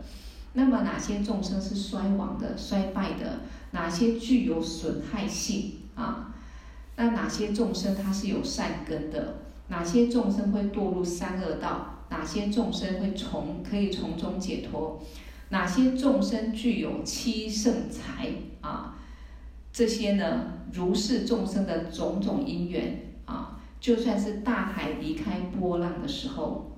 [0.54, 3.40] 那么哪些众生是衰亡的、衰败的？
[3.72, 6.34] 哪些具有损害性啊？
[6.96, 9.38] 那哪些众生它是有善根的？
[9.70, 12.06] 哪些众生会堕入三恶道？
[12.10, 15.02] 哪些众生会从可以从中解脱？
[15.50, 18.30] 哪些众生具有七圣财
[18.62, 18.98] 啊？
[19.72, 26.73] 这些呢，如是众生的种种因缘啊，就算是大海离开波浪的时候。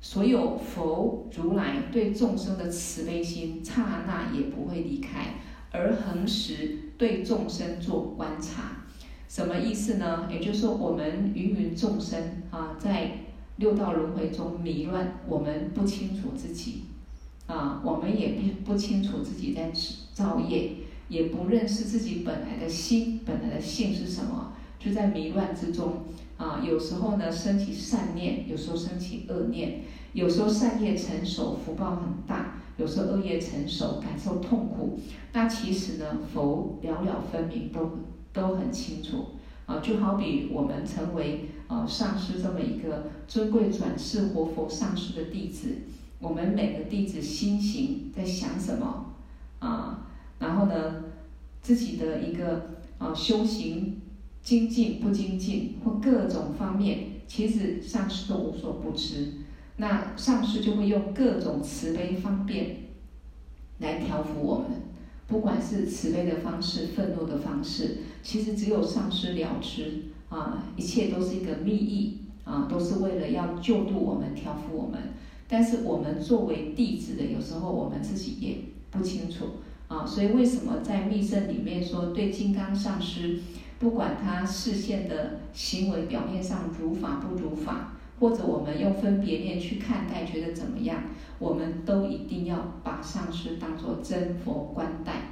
[0.00, 5.34] 所有佛如来对众生的慈悲心，刹那也不会离开，
[5.72, 8.84] 而恒时对众生做观察。
[9.28, 10.28] 什么意思呢？
[10.30, 13.10] 也就是说，我们芸芸众生啊，在
[13.56, 16.84] 六道轮回中迷乱，我们不清楚自己
[17.46, 18.28] 啊，我们也
[18.64, 19.72] 不不清楚自己在
[20.12, 20.70] 造业，
[21.08, 26.04] 也不认识自己本来的心、本来的性是什么，就在迷乱之中
[26.36, 26.60] 啊。
[26.64, 29.82] 有时候呢，升起善念，有时候升起恶念。
[30.12, 34.98] 有时候善业成熟，福报很大；有时候恶业成熟，感受痛苦。
[35.34, 37.98] 那其实呢，佛了了分明，都
[38.32, 39.26] 都很清楚
[39.66, 39.80] 啊。
[39.80, 45.68] 就好比我们成为呃上师这么一个尊贵转世活佛上师的弟子，
[46.18, 49.12] 我们每个弟子心行在想什么
[49.58, 50.06] 啊，
[50.38, 51.04] 然后呢，
[51.60, 54.00] 自己的一个啊修行
[54.46, 59.32] 精进不精进或各种方面，其实上师都无所不知。
[59.78, 62.76] 那上师就会用各种慈悲方便
[63.80, 64.82] 来调伏我们，
[65.26, 75.00] 不管是慈悲的方式、愤怒的方式，其实只有上师了知啊，一切都是一个密意啊，都是为了要救度我们、调伏我们。
[75.48, 78.58] 但是我们作为弟子的，有时候我们自己也
[78.92, 79.44] 不清楚
[79.88, 83.40] 啊，所以为什么在密乘里面说，对金刚上师，
[83.78, 91.02] 不管他示现的行为表面上如法不如法，或者我们用分别念去看待，觉得怎么样，
[91.38, 95.30] 我们都一定要把上师当作真佛观待。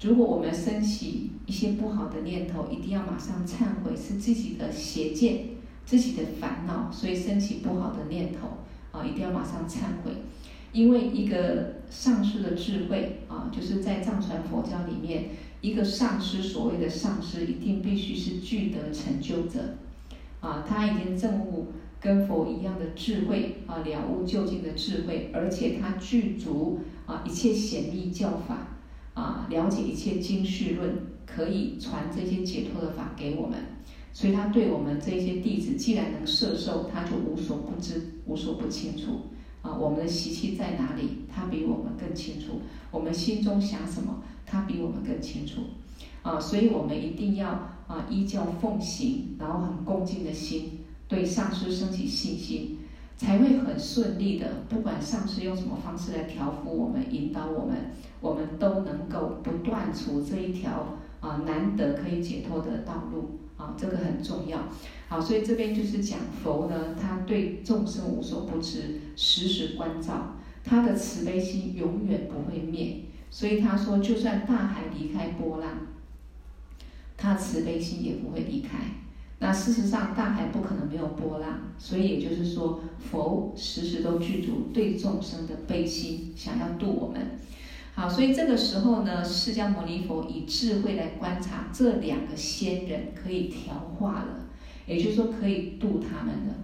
[0.00, 5.46] 如果我们升起一些不好的念头，一定要马上忏悔，是自己的邪见、
[5.84, 8.48] 自己的烦恼，所以升起不好的念头。
[8.92, 10.12] 啊，一定要马上忏悔，
[10.72, 15.30] 因为一个上师的智慧啊，就是在藏传佛教里面，
[15.64, 19.78] 一个上师所谓的上师，一定必须是具德成就者，
[20.40, 28.76] 啊，他已经证悟跟佛一样的智慧啊，了悟究竟的智慧，而且他具足啊一切显密教法
[29.14, 33.58] 啊，了解一切经绪论，可以传这些解脱的法给我们。
[34.12, 39.18] 所以他对我们这些弟子，既然能摄受，他就无所不知、无所不清楚。
[39.64, 42.60] 啊，我们的习气在哪里，他比我们更清楚；
[42.90, 45.62] 我们心中想什么，他比我们更清楚。
[46.22, 47.48] 啊，所以我们一定要
[47.86, 52.76] 啊依教奉行，然后很恭敬的心，对上师升起信心，
[53.16, 54.64] 才会很顺利的。
[54.68, 57.76] 不管上师用什么方式来调伏我们、引导我们，
[58.20, 60.86] 我们都能够不断除这一条
[61.20, 63.38] 啊难得可以解脱的道路。
[63.56, 64.68] 啊，这个很重要。
[65.08, 73.00] 好，所以这边就是讲佛呢，他对众生无所不知，时时关照，他的慈悲心永远不会灭。
[73.30, 75.68] 所以他说，就算大海离开波浪，
[77.16, 78.78] 他慈悲心也不会离开。
[79.40, 87.38] 那事实上，大海不可能没有波浪，所以也就是说，佛时时都具足对众生的悲心，想要度我们。
[87.96, 94.46] 好，所以这个时候呢，释迦牟尼佛以智慧来观察这两个仙人，可以调化了，
[94.84, 96.54] 也就是说可以度他们了，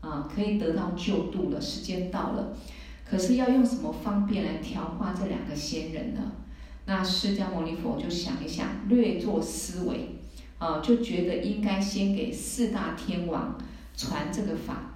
[0.00, 1.60] 啊，可以得到救度了。
[1.60, 2.56] 时间到了，
[3.08, 6.32] 可是要用什么方便来调化这两个仙人呢？
[6.86, 10.16] 那释迦牟尼佛就想一想，略作思维，
[10.58, 13.56] 啊，就觉得应该先给四大天王
[13.96, 14.94] 传这个法，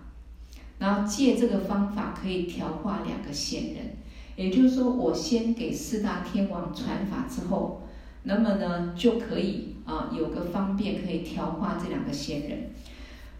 [0.80, 3.96] 然后借这个方法可以调化两个仙人。
[4.42, 7.86] 也就是说，我先给四大天王传法之后，
[8.24, 12.70] 那么呢就可以啊有个方便可以调化这两个仙人，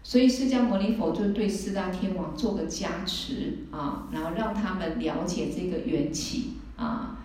[0.01, 7.17] 所以释迦牟尼佛就对四大天王做个加持啊，然后让他们了解这个缘起啊，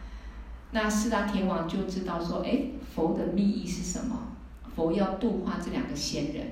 [0.72, 2.62] 那四大天王就知道说，哎，
[2.92, 4.34] 佛的密意是什么？
[4.74, 6.46] 佛要度化这两个仙人，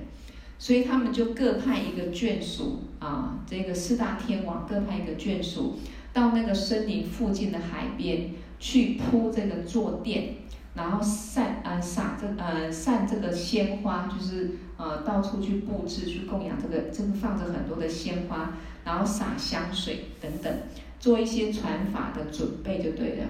[0.57, 5.77] 所以他们就各派一个眷属啊，这个四大天王各派一个眷属。
[6.13, 10.35] 到那个森林附近的海边去铺这个坐垫，
[10.73, 18.53] 然后散呃撒这呃散这个鲜花，就是呃到处去布置去供养这个，这个放着很多的鲜花，
[18.83, 20.51] 然后撒香水等等，
[20.99, 23.25] 做一些传法的准备就对了。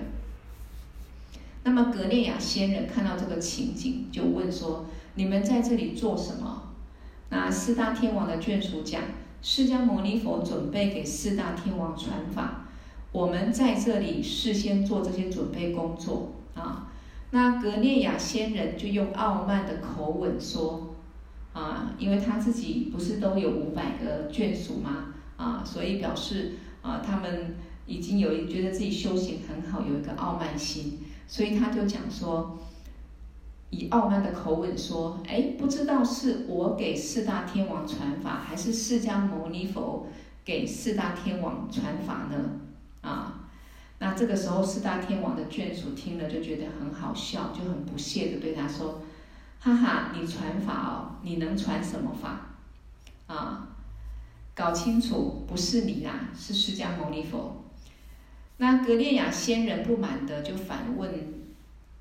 [1.64, 6.64] 那么格列亚仙人看到这个情景，就问说：“你们在这里做什么？”
[7.30, 9.02] 那四大天王的眷属讲
[9.44, 12.64] ：“释迦牟尼佛准备给四大天王传法。”
[13.18, 16.92] 我们在这里事先做这些准备工作啊，
[17.32, 20.94] 那格列亚仙人就用傲慢的口吻说
[21.52, 25.16] 啊，因为他自己不是都有五百个眷属吗？
[25.36, 27.56] 啊，所以表示啊，他们
[27.88, 32.60] 已经有觉得自己修行很好，有一个傲慢心，所以他就讲说，
[33.72, 40.06] 以傲慢的口吻说，哎，不知道是我给四大天王传法，还是释迦牟尼佛
[40.46, 42.38] 给四大天王传法呢？
[43.02, 43.34] 啊，
[44.00, 49.02] 那这个时候四大天王的眷属听了就觉得很好笑，就很不屑的对他说
[49.60, 52.54] ：“哈哈，你传法哦，你能传什么法？
[53.28, 53.70] 啊，
[54.54, 57.64] 搞清楚，不是你啦，是释迦牟尼佛。”
[58.58, 61.12] 那格列亚仙人不满的就反问，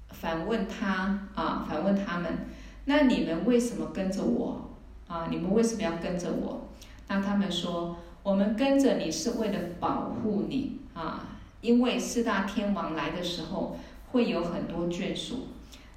[0.08, 2.46] 反问他啊，反问他们
[2.86, 4.70] ：“那你们为什么跟着我？
[5.06, 6.68] 啊，你们为什么要跟着我？”
[7.08, 13.78] 那他们说：“我们跟着你是为了保护你。”啊，因为四大天王来的时候
[14.12, 15.48] 会有很多眷属，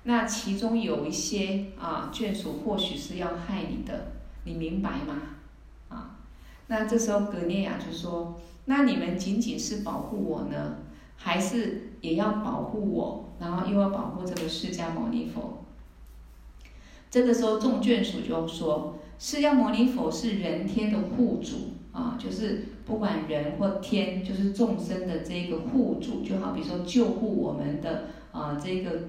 [0.04, 4.12] 那其中有一些啊眷属或许是要害你的，
[4.44, 5.22] 你明白吗？
[5.88, 6.18] 啊，
[6.68, 10.80] 那这时候格涅亚就说：“那你们仅仅是保护我呢，
[11.16, 15.64] 还是也要保护我，然后又要保护这个释迦牟尼佛？
[17.10, 29.04] 这个时候众眷属就说：释迦牟尼佛是人天的护主啊，就是不管人或天，就是众生的这个护主，就好比说救护我们的啊这个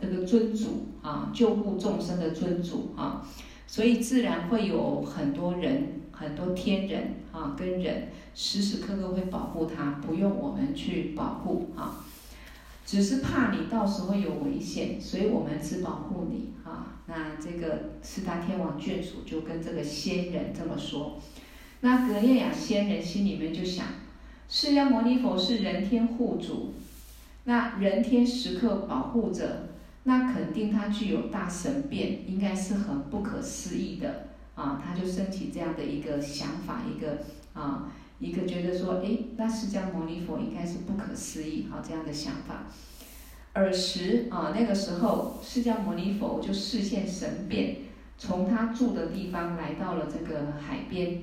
[0.00, 3.24] 这个尊主啊，救护众生的尊主啊，
[3.66, 6.00] 所以自然会有很多人。
[6.12, 12.04] 很多天人啊，跟人时时刻刻会保护他，不用我们去保护啊，
[12.84, 17.00] 只是怕你到时候有危险，所以我们只保护你啊。
[17.06, 21.18] 那这个四大天王眷属就跟这个仙人这么说。
[21.82, 23.86] 那格叶雅仙人心里面就想：
[24.48, 26.74] 释迦牟尼佛是人天护主，
[27.44, 29.68] 那人天时刻保护着，
[30.02, 34.26] 那肯定他具有大神变，应该是很不可思议的。
[34.54, 37.22] 啊，他就升起这样的一个想法，一个
[37.54, 42.64] 啊，一个觉得说，哎，那释迦牟尼佛应该是不可思议，好这样的想法。
[43.54, 47.76] 尔时啊，那个时候，释迦牟尼佛就示现神变，
[48.18, 51.22] 从他住的地方来到了这个海边。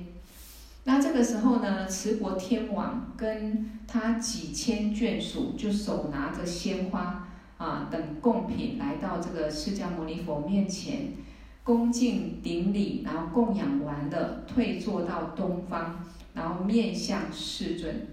[0.88, 7.28] 那这个时候呢，持国天王跟他几千眷属就手拿着鲜花
[7.58, 11.12] 啊等贡品来到这个释迦牟尼佛面前。
[11.62, 15.90] 恭敬顶礼，然后供养完了，退坐到东方，
[16.32, 18.08] 然后面向世尊。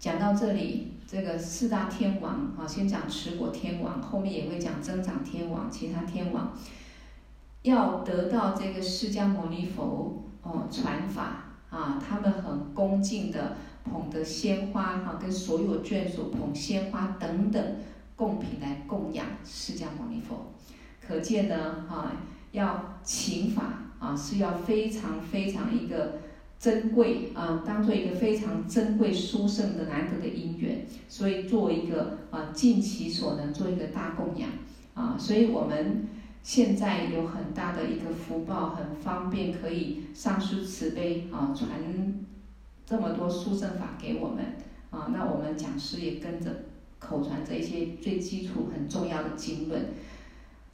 [0.00, 6.52] 讲到这里，这个四大天王啊，先讲持国天王，后面也会讲增长天王、其他天王，
[7.62, 17.76] 要得到这个释迦牟尼佛哦传法啊，他们很恭敬的捧着鲜花哈，跟所有眷属捧鲜花等等
[18.16, 20.52] 贡品来供养释迦牟尼佛。
[21.00, 22.12] 可见呢，啊，
[22.52, 23.62] 要请法
[23.98, 26.20] 啊，是要非常非常一个
[26.58, 34.48] 珍贵啊，当做一个非常珍贵殊胜的难得的因缘，所以做一个啊，尽其所能做一个大供养
[34.94, 36.06] 啊，所以我们
[36.42, 41.68] 现在有很大的一个福报，很方便可以上师慈悲啊，传
[42.84, 44.44] 这么多殊胜法给我们
[44.90, 46.64] 啊，那我们讲师也跟着
[46.98, 49.86] 口传这一些最基础很重要的经论。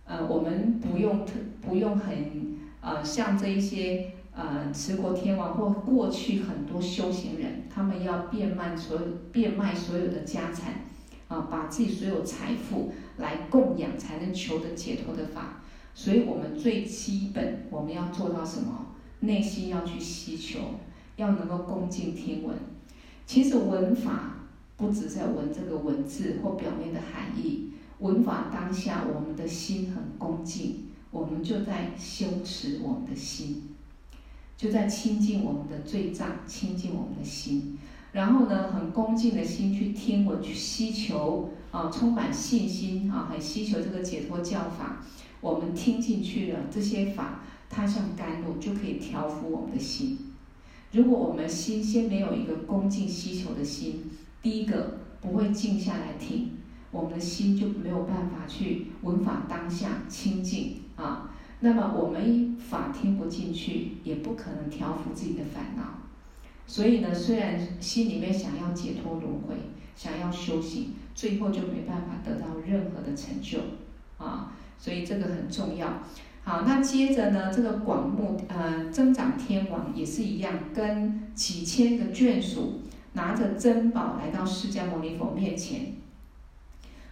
[0.05, 10.87] 呃，我们不用特不用很呃，像这一些呃，持国天王或过去很多修行人，他们要变卖所有变卖所有的家产，
[11.29, 15.63] 啊、把自己所有财富来供养，才能求得解脱的法。
[15.95, 18.87] 所以我们最基本我们要做到什么？
[19.21, 20.61] 内心要去希求，
[21.17, 22.57] 要能够恭敬听闻。
[23.27, 24.47] 其实闻法
[24.77, 27.71] 不只在闻这个文字或表面的含义。
[27.99, 33.75] 闻法当下，我们的心很恭敬，我们就在修持我们的心，
[34.57, 37.77] 就在清净我们的罪障，清净我们的心。
[38.13, 45.03] 然后呢，很恭敬的心去听闻，去希求啊，充满信心啊，很希求这个解脱教法。
[45.41, 50.19] 我们听进去了这些法，它像甘露，就可以调伏我们的心。
[50.93, 54.05] 如果我们心先没有一个恭敬希求的心，
[54.43, 56.53] 第一个不会静下来听。
[56.91, 65.83] 我们的心就没有办法去闻法当下清净啊，那么我们法听不进去，也不可能调伏自己的烦恼。
[66.67, 69.55] 所以呢，虽然心里面想要解脱轮回，
[69.95, 73.59] 想要修行，最后就没办法得到任何的成就
[74.19, 74.53] 啊。
[74.79, 75.89] 所以这个很重要。
[76.45, 82.83] 好，那接着呢，这个广目呃增长天王也是一样，跟几千个眷属
[83.15, 85.95] 拿着珍宝来到释迦牟尼佛面前。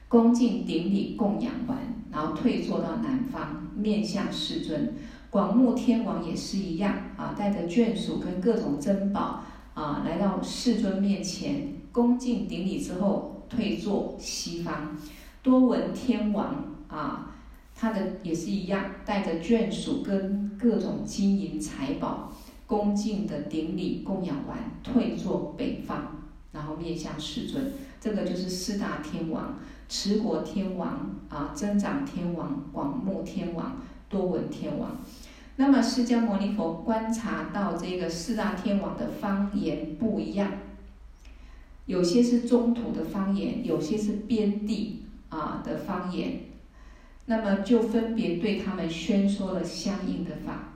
[0.08, 1.76] 恭敬顶礼供养完，
[2.12, 4.94] 然后退坐到南方，面向世尊。
[5.28, 9.42] 广目天王也是一样啊，带着眷属跟各种珍宝
[9.74, 14.96] 啊，来到世尊面前，恭敬顶礼之后，退坐西方。
[15.42, 17.34] 多闻天王啊，
[17.74, 22.32] 他的也是一样，带着眷属跟各种金银财宝，
[22.66, 25.98] 恭敬的顶礼供养完，退坐北方，
[26.52, 27.72] 然后面向世尊。
[28.00, 29.54] 这个就是四大天王。
[29.88, 33.76] 持国天王啊，增长天王、广目天王、
[34.08, 34.96] 多闻天王。
[35.54, 40.50] 那么释迦牟尼佛观察到这个四大天王的方言不一样，
[41.86, 46.40] 有些是中土的方言，有些是边地啊的方言。
[47.28, 50.74] 那么就分别对他们宣说了相应的法。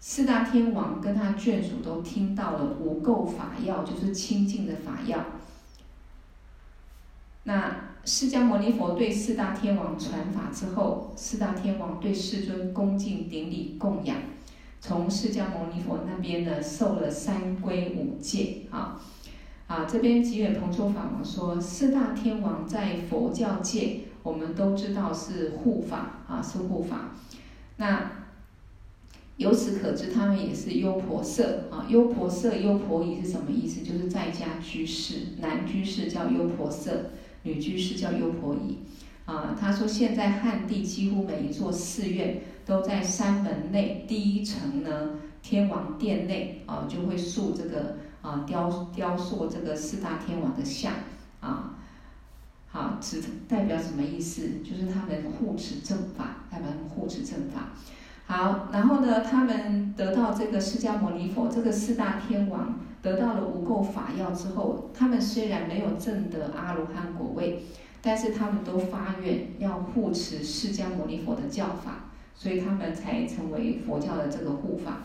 [0.00, 5.24] 四大天王跟他眷属都听到了无垢法要，就是清净的法要。
[7.44, 14.16] 那释迦牟尼佛对四大天王传法之后，四大天王对世尊恭敬顶礼供养，
[14.80, 19.00] 从释迦牟尼佛那边呢受了三皈五戒啊。
[19.66, 27.10] 啊，这边吉远彭措法王说，四大天王在佛教界，我们都知道是护法啊，是护法。
[27.76, 28.12] 那
[29.38, 31.84] 由此可知，他们也是优婆塞啊。
[31.88, 33.82] 优婆塞、优婆夷是什么意思？
[33.82, 37.10] 就是在家居士，男居士叫优婆塞，
[37.42, 38.78] 女居士叫优婆夷。
[39.24, 47.96] 啊，他说现在汉地几乎每一座寺院都在山门内第一层呢，天王殿内啊，就会塑这个。
[48.26, 50.92] 啊，雕雕塑这个四大天王的像
[51.38, 51.76] 啊，
[52.68, 54.48] 好，指代表什么意思？
[54.64, 57.68] 就是他们护持正法，他们护持正法。
[58.26, 67.62] 好，然后呢，他们得到这个释迦牟尼佛这个四大天王得到了无垢法药之后，他们虽然没有证得阿罗汉果位，
[68.02, 75.02] 但是他们都发愿要护持释迦牟尼佛的教法，所以他们才成为佛教的这个护法。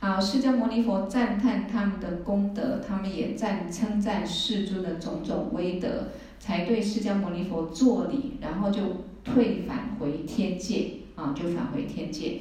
[0.00, 8.80] 好，释迦牟尼佛赞叹他们的功德，他们也赞称赞世尊的种种威德，才对释迦牟尼佛作礼，然后就
[9.24, 12.40] 退返回天界啊，就返回天界。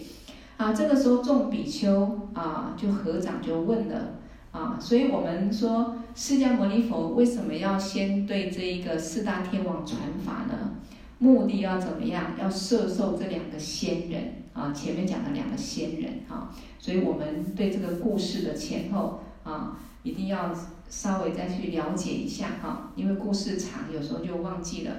[0.57, 4.13] 啊，这个时候众比丘啊，就合掌就问了
[4.51, 10.75] 啊，所以我们说释迦牟尼佛为什么要先对这一个四大天王传法呢？
[11.17, 12.33] 目的要怎么样？
[12.39, 16.51] 要摄受这两个仙人啊，前面讲的两个仙人啊。
[16.79, 20.55] 所以我们对这个故事的前后啊，一定要
[20.89, 24.93] 稍微再去了解一下哈，因为故事长，有时候就忘记了。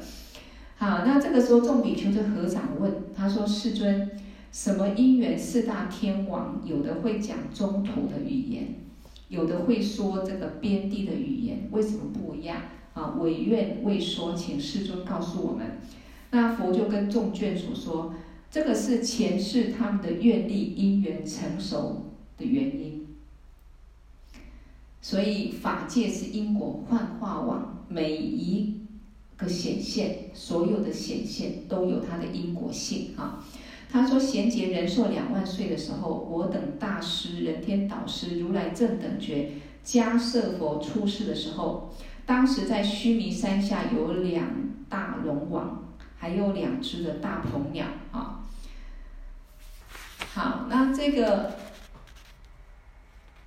[0.77, 4.11] 好，那这个时候众比丘就合掌问，他说：“世尊，
[4.53, 8.75] 什么因缘四大天王有的会讲中土的语言，
[9.29, 12.59] 有的会说这个边地的语言，为什么不一样？
[12.93, 15.79] 啊，违愿未说，请世尊告诉我们。”
[16.31, 18.13] 那佛就跟众眷属说。
[18.51, 23.07] 这个是前世他们的愿力因缘成熟的原因，
[25.03, 28.81] 所以法界是因果幻化网，每一
[29.37, 33.45] 个显现，所有的显现都有它的因果性啊。
[33.91, 39.53] 他说：贤劫人寿两万岁的时候，我等大师、人天导师、如来正等觉、
[39.85, 41.95] 迦叶佛出世的时候，
[42.25, 44.47] 当时在须弥山下有两
[44.89, 45.85] 大龙王，
[46.17, 48.38] 还有两只的大鹏鸟啊。
[50.35, 51.53] 好，那这个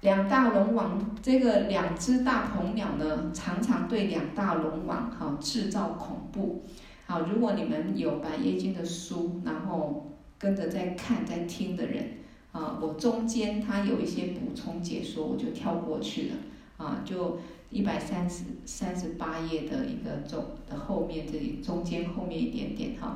[0.01, 6.65] 两大龙王，这个两只大鹏鸟呢，常常对两大龙王哈制造恐怖。
[7.05, 12.17] 好，如果你们有《白夜经》的书，然后跟着在看、在听的人
[12.51, 16.35] 啊，我中间它有一些补充解说，我就跳过去了
[16.77, 23.15] 啊，就一百三十三十八页的一个中的后面这里，中间后面一点点哈，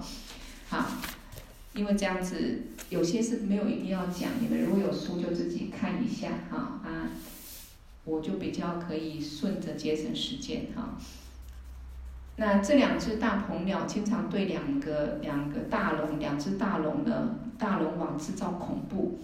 [0.70, 0.86] 好。
[1.76, 7.12] 因为这样子有些是没有一定要讲，你们如果有书就自己看一下哈啊，
[8.06, 10.98] 我就比较可以顺着节省时间哈。
[12.38, 19.20] 那这两只大鹏鸟经常对两个两个大龙，两只大龙呢，大龙王制造恐怖，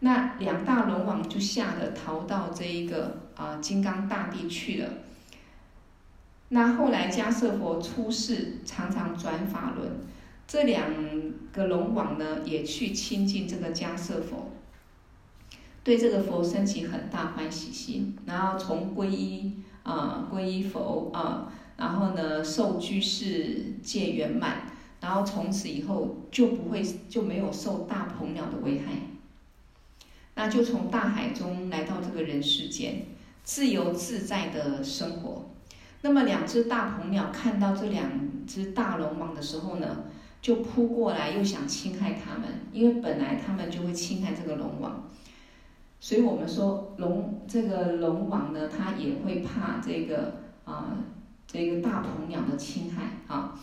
[0.00, 4.88] 那两大龙王就吓得逃到这一个啊金刚大地去了。
[6.48, 9.90] 那后来迦叶佛出世，常常转法轮。
[10.46, 10.90] 这两
[11.52, 14.52] 个龙王呢，也去亲近这个迦叶佛，
[15.82, 24.62] 对这个佛生起很大欢喜心，然后从皈依啊、皈依佛啊、然后呢受居士戒圆满，
[25.00, 28.92] 然后从此以后就不会就没有受大鹏鸟的危害，
[30.34, 33.06] 那就从大海中来到这个人世间，
[33.42, 35.50] 自由自在的生活。
[36.02, 38.10] 那么两只大鹏鸟看到这两
[38.46, 40.04] 只大龙王的时候呢，
[40.44, 45.08] 就扑过来，又想侵害他们，因为本来他们就会侵害这个龙王，
[45.98, 50.34] 所以我们说龙这个龙王呢，他也会怕这个
[50.66, 50.98] 啊、
[51.46, 53.58] 这个大鹏鸟的侵害啊，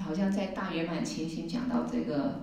[0.00, 2.40] 好像在大圆满前行讲到这个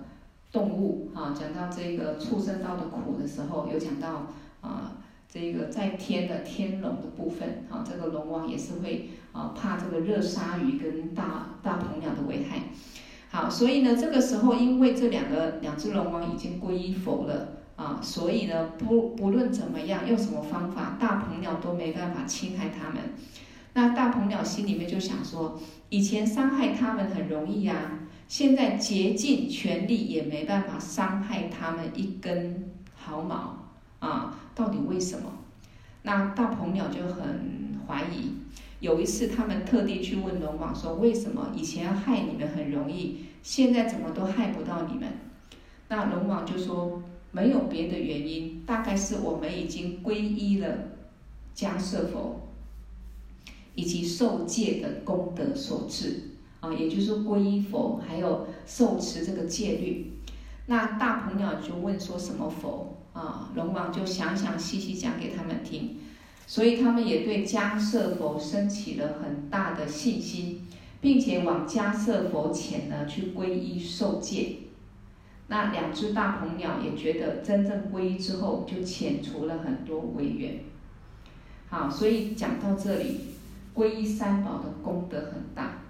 [0.50, 4.28] 动物啊，讲到这个畜生道的苦的时候，有讲到
[4.62, 4.96] 啊
[5.28, 12.62] 这个在天的天龙的部分啊，这个龙王也是会啊怕这个热鲨鱼跟大大鹏鸟的危害。
[13.34, 23.02] 好，所以呢，这个时候因为这两个两只龙王已经皈依佛了啊，所以呢，不不论怎么样，用什么方法，大鹏鸟都没办法侵害他们。
[23.72, 27.76] 那大鹏鸟心里面就想说，以前伤害他们很容易啊，
[28.28, 33.56] 现在竭尽全力也没办法伤害他们一根毫毛
[33.98, 35.32] 啊，到底为什么？
[36.02, 38.34] 那大鹏鸟就很怀疑。
[38.84, 45.08] 有一次，他们特地去问龙王说：“为什么以前要害你们很容易，现在怎么都害不到你们？”
[45.88, 50.68] 那龙王就说：“没有别的原因，大概是我们已经皈依了
[51.56, 52.42] 迦叶佛。
[53.76, 56.30] 以及受戒的功德所致
[56.60, 60.12] 啊，也就是皈依佛，还有受持这个戒律。
[60.66, 63.50] 那大鹏鸟就问说什么佛啊？
[63.56, 65.96] 龙王就详详细细讲给他们听，
[66.46, 70.66] 所以他们也对迦叶佛升起了很大的信心，
[71.00, 74.56] 并且往迦叶佛前呢去皈依受戒。
[75.48, 80.60] 那两只大鹏鸟也觉得真正皈依之后，就遣除了很多违缘。
[81.68, 83.20] 好，所以讲到这里，
[83.74, 85.82] 皈依三宝的功德很大。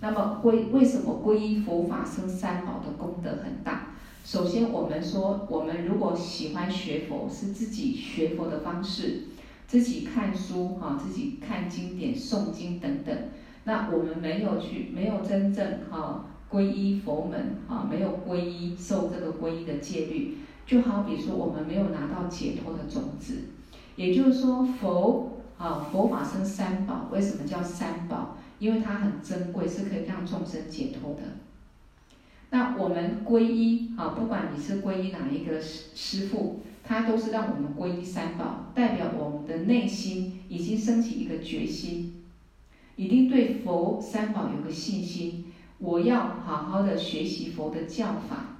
[0.00, 3.88] 那么皈为什么皈依佛法僧三宝的功德很大？
[4.24, 9.24] 首先，我们说，我们如果喜欢学佛，是自己学佛的方式，
[9.70, 13.16] 自己看书哈，自己看经典、诵经等等。
[13.62, 23.42] 那我们没有去，没有真正哈皈依佛门啊，没有皈依受这个皈依的戒律，就好比说我们没有拿到解脱的种子。
[23.94, 28.38] 也就是说，佛啊，佛法生三宝，为什么叫三宝？
[28.58, 31.20] 因为它很珍贵，是可以让众生解脱的。
[32.50, 36.58] 那我们皈依啊，不管你是皈依哪一个师师父，
[36.90, 42.24] 他都是让我们皈依三宝，代表我们的内心已经升起一个决心，
[42.96, 45.52] 一定对佛三宝有个信心。
[45.78, 48.58] 我要好好的学习佛的教法，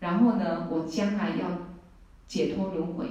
[0.00, 1.46] 然后呢，我将来要
[2.26, 3.06] 解脱轮回，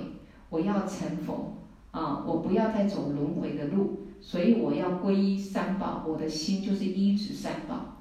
[0.50, 1.54] 我要成佛
[1.92, 7.96] 啊，我不要再走轮回的路，所以我要皈依三宝，我的心就是依止三宝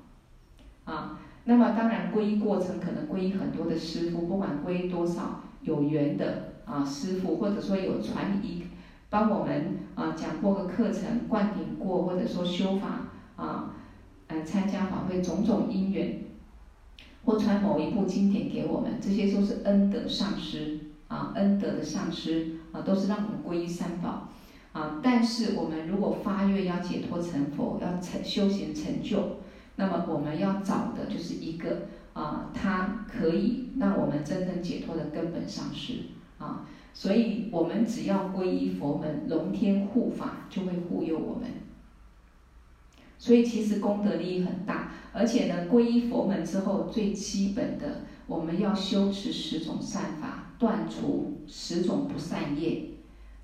[0.92, 1.20] 啊。
[1.44, 8.64] 那么当然，皈依过程可能皈依很多的师父，不管皈依多少有缘的啊师傅，或者说有传译
[9.10, 13.74] 帮我们啊讲过个课程，灌顶过，或者说修法啊，
[14.26, 16.24] 呃参加法会种种因缘，
[17.24, 20.78] 或传某一部经典给我们，这些都是恩德上师
[21.08, 24.28] 啊，恩德的上师啊，都是让我们皈依三宝
[24.72, 25.00] 啊。
[25.02, 29.38] 但是我们如果发愿要解脱成佛，要成修行成就。
[29.76, 31.82] 那么我们要找的就是一个
[32.18, 36.00] 啊，它可以让我们真正解脱的根本上师
[36.38, 41.48] 啊，所以我们只要皈依佛门，龙天护法就会护佑我们。
[43.20, 52.82] 所以其实功德利益很大，而且呢，皈依佛门之后，最基本的我们要修持十种善法，断除十种不善业。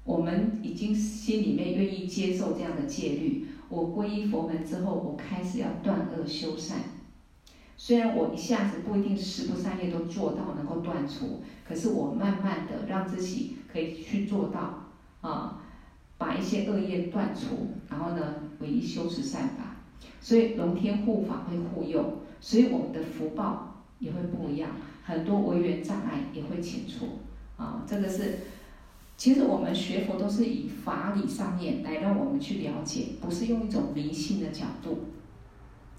[0.03, 3.47] 我们已经心里面愿意接受这样的戒律。
[3.69, 6.79] 我皈依佛门之后，我开始要断恶修善。
[7.77, 15.61] 虽然我一下子不一定十不善业都做到能够断除，可是我慢慢的让自己可以去做到啊，
[16.17, 19.77] 把一些恶业断除，然后呢，唯一修持善法。
[20.21, 24.71] 所以龙天护法会护佑，所以我们的福报也会不一样，
[25.03, 27.07] 很多违缘障碍也会清除
[27.57, 28.39] 啊，这个是。
[29.17, 35.05] 其实我们学佛都是以法理上面来让我们去了解，不是用一种迷信的角度，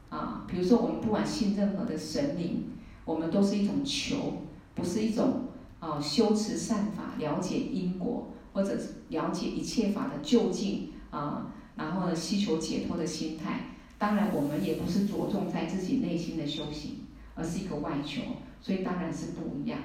[0.09, 2.65] 啊，比如说我们不管信任何的神灵，
[3.03, 4.43] 我们都是一种求，
[4.73, 5.47] 不是一种
[5.79, 8.77] 啊修持善法、了解因果或者
[9.09, 13.71] 了解一切法的究竟啊，然后呢希求解脱的心态。
[13.97, 16.99] 当然，我们也不是着重在自己内心的修行，
[17.33, 18.21] 而是一个外求，
[18.61, 19.79] 所以当然是不一样。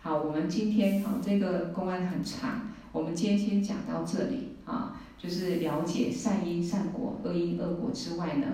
[0.00, 2.68] 好，我们今天啊这个公案很长。
[2.92, 8.46] 我们今天先讲到这里啊，就是了解善因善果、恶因恶果之外呢，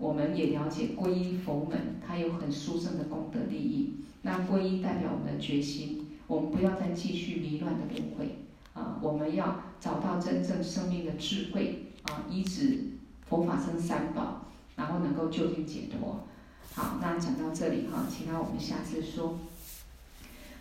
[0.00, 3.96] 我们也了解皈依佛门，它有很殊胜的功德利益。
[4.22, 8.38] 那皈依代表我们的决心，我们不要再继续迷乱的轮回
[8.74, 12.80] 啊，我们要找到真正生命的智慧啊，依止
[13.28, 14.46] 佛法僧三宝，
[14.76, 16.24] 然后能够究竟解脱。
[16.72, 19.38] 好，那讲到这里哈，其他我们下次说。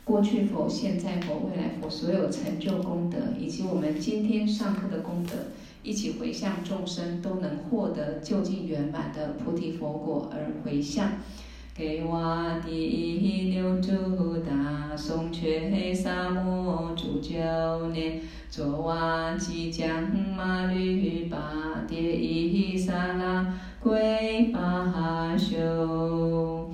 [0.06, 5.36] 过去佛、现在佛、未来佛所有成就功德，以及我们今天上课的功德，
[5.82, 11.12] 一起回向众生，都能获得究竟圆满的菩提佛果而回向。
[11.74, 18.22] 给瓦第一牛犊大松却萨摩主九年，
[18.52, 20.04] 卓瓦吉将
[20.36, 26.70] 马律巴迭伊萨拉归巴修。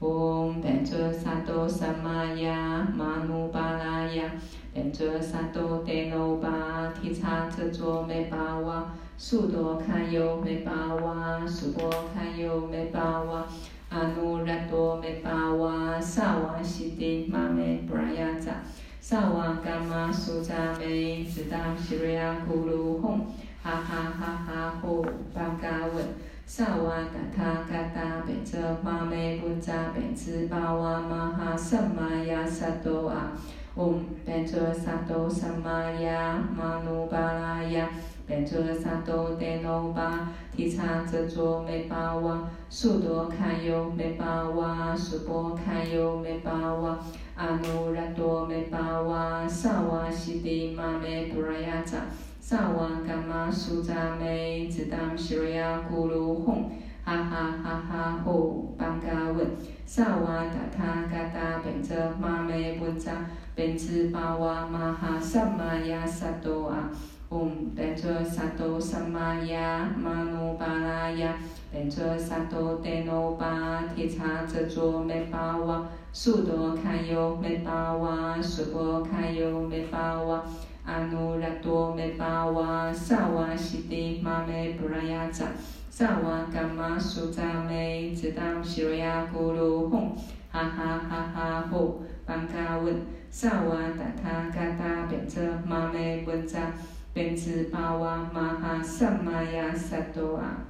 [0.00, 4.30] 嗡，班卓萨多萨玛雅玛努巴拉雅，
[4.72, 13.44] 班卓萨多德罗巴提察彻卓美巴瓦，苏多堪尤美巴瓦，苏多堪尤美巴瓦，
[13.88, 18.62] 阿努拉多美巴瓦，萨瓦西丁玛美布拉雅扎，
[19.00, 23.18] 萨瓦伽玛苏扎美，只当西瑞亚库鲁吽，
[23.60, 25.02] 哈哈哈哈呼
[25.34, 26.04] 巴嘎文。
[26.46, 33.32] 萨瓦嘎他嘎达贝遮玛美布扎贝兹巴瓦玛哈萨玛亚萨多啊，
[33.76, 37.88] 嗡班卓萨多萨玛亚玛努巴拉雅，
[38.28, 46.98] 班卓卓萨多德诺巴提察哲卓梅巴哇，苏多堪尤梅巴哇，苏波堪尤梅巴哇，
[47.34, 51.98] 阿努拉多梅巴哇，萨瓦西迪玛梅布拉雅扎，
[52.40, 56.64] 萨瓦伽玛苏扎梅，只当西瑞亚咕噜吽。
[57.02, 58.22] 哈哈哈哈！
[58.24, 59.44] 吼，班嘎问，
[59.86, 63.12] 萨瓦达他嘎达本则玛梅布扎，
[63.60, 66.88] 本兹巴瓦玛哈萨玛雅萨多啊，
[67.28, 71.36] 嗡，本则萨多萨玛雅玛努巴拉雅，
[71.70, 80.42] 本则萨多德诺巴提察哲卓梅巴瓦，苏多堪尤梅巴瓦，苏波堪尤梅巴瓦，
[80.86, 85.48] 阿努拉多梅巴瓦，萨瓦西迪玛梅布拉雅扎。
[85.90, 90.12] 萨瓦伽玛苏扎梅，只当西瑞亚咕噜吽，
[90.50, 92.00] 哈哈哈哈吼！
[92.24, 92.94] 班嘎问，
[93.30, 96.72] 萨瓦达他嘎达变成玛梅布扎，
[97.14, 100.64] 本兹巴瓦玛哈萨玛亚萨多啊。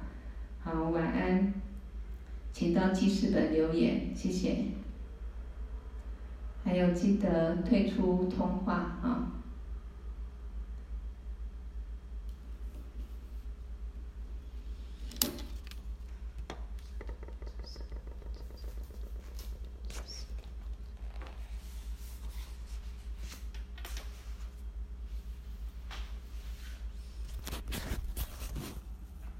[0.63, 1.51] 好，晚安，
[2.53, 4.65] 请到记事本留言，谢谢。
[6.63, 9.40] 还有记得退出通话啊。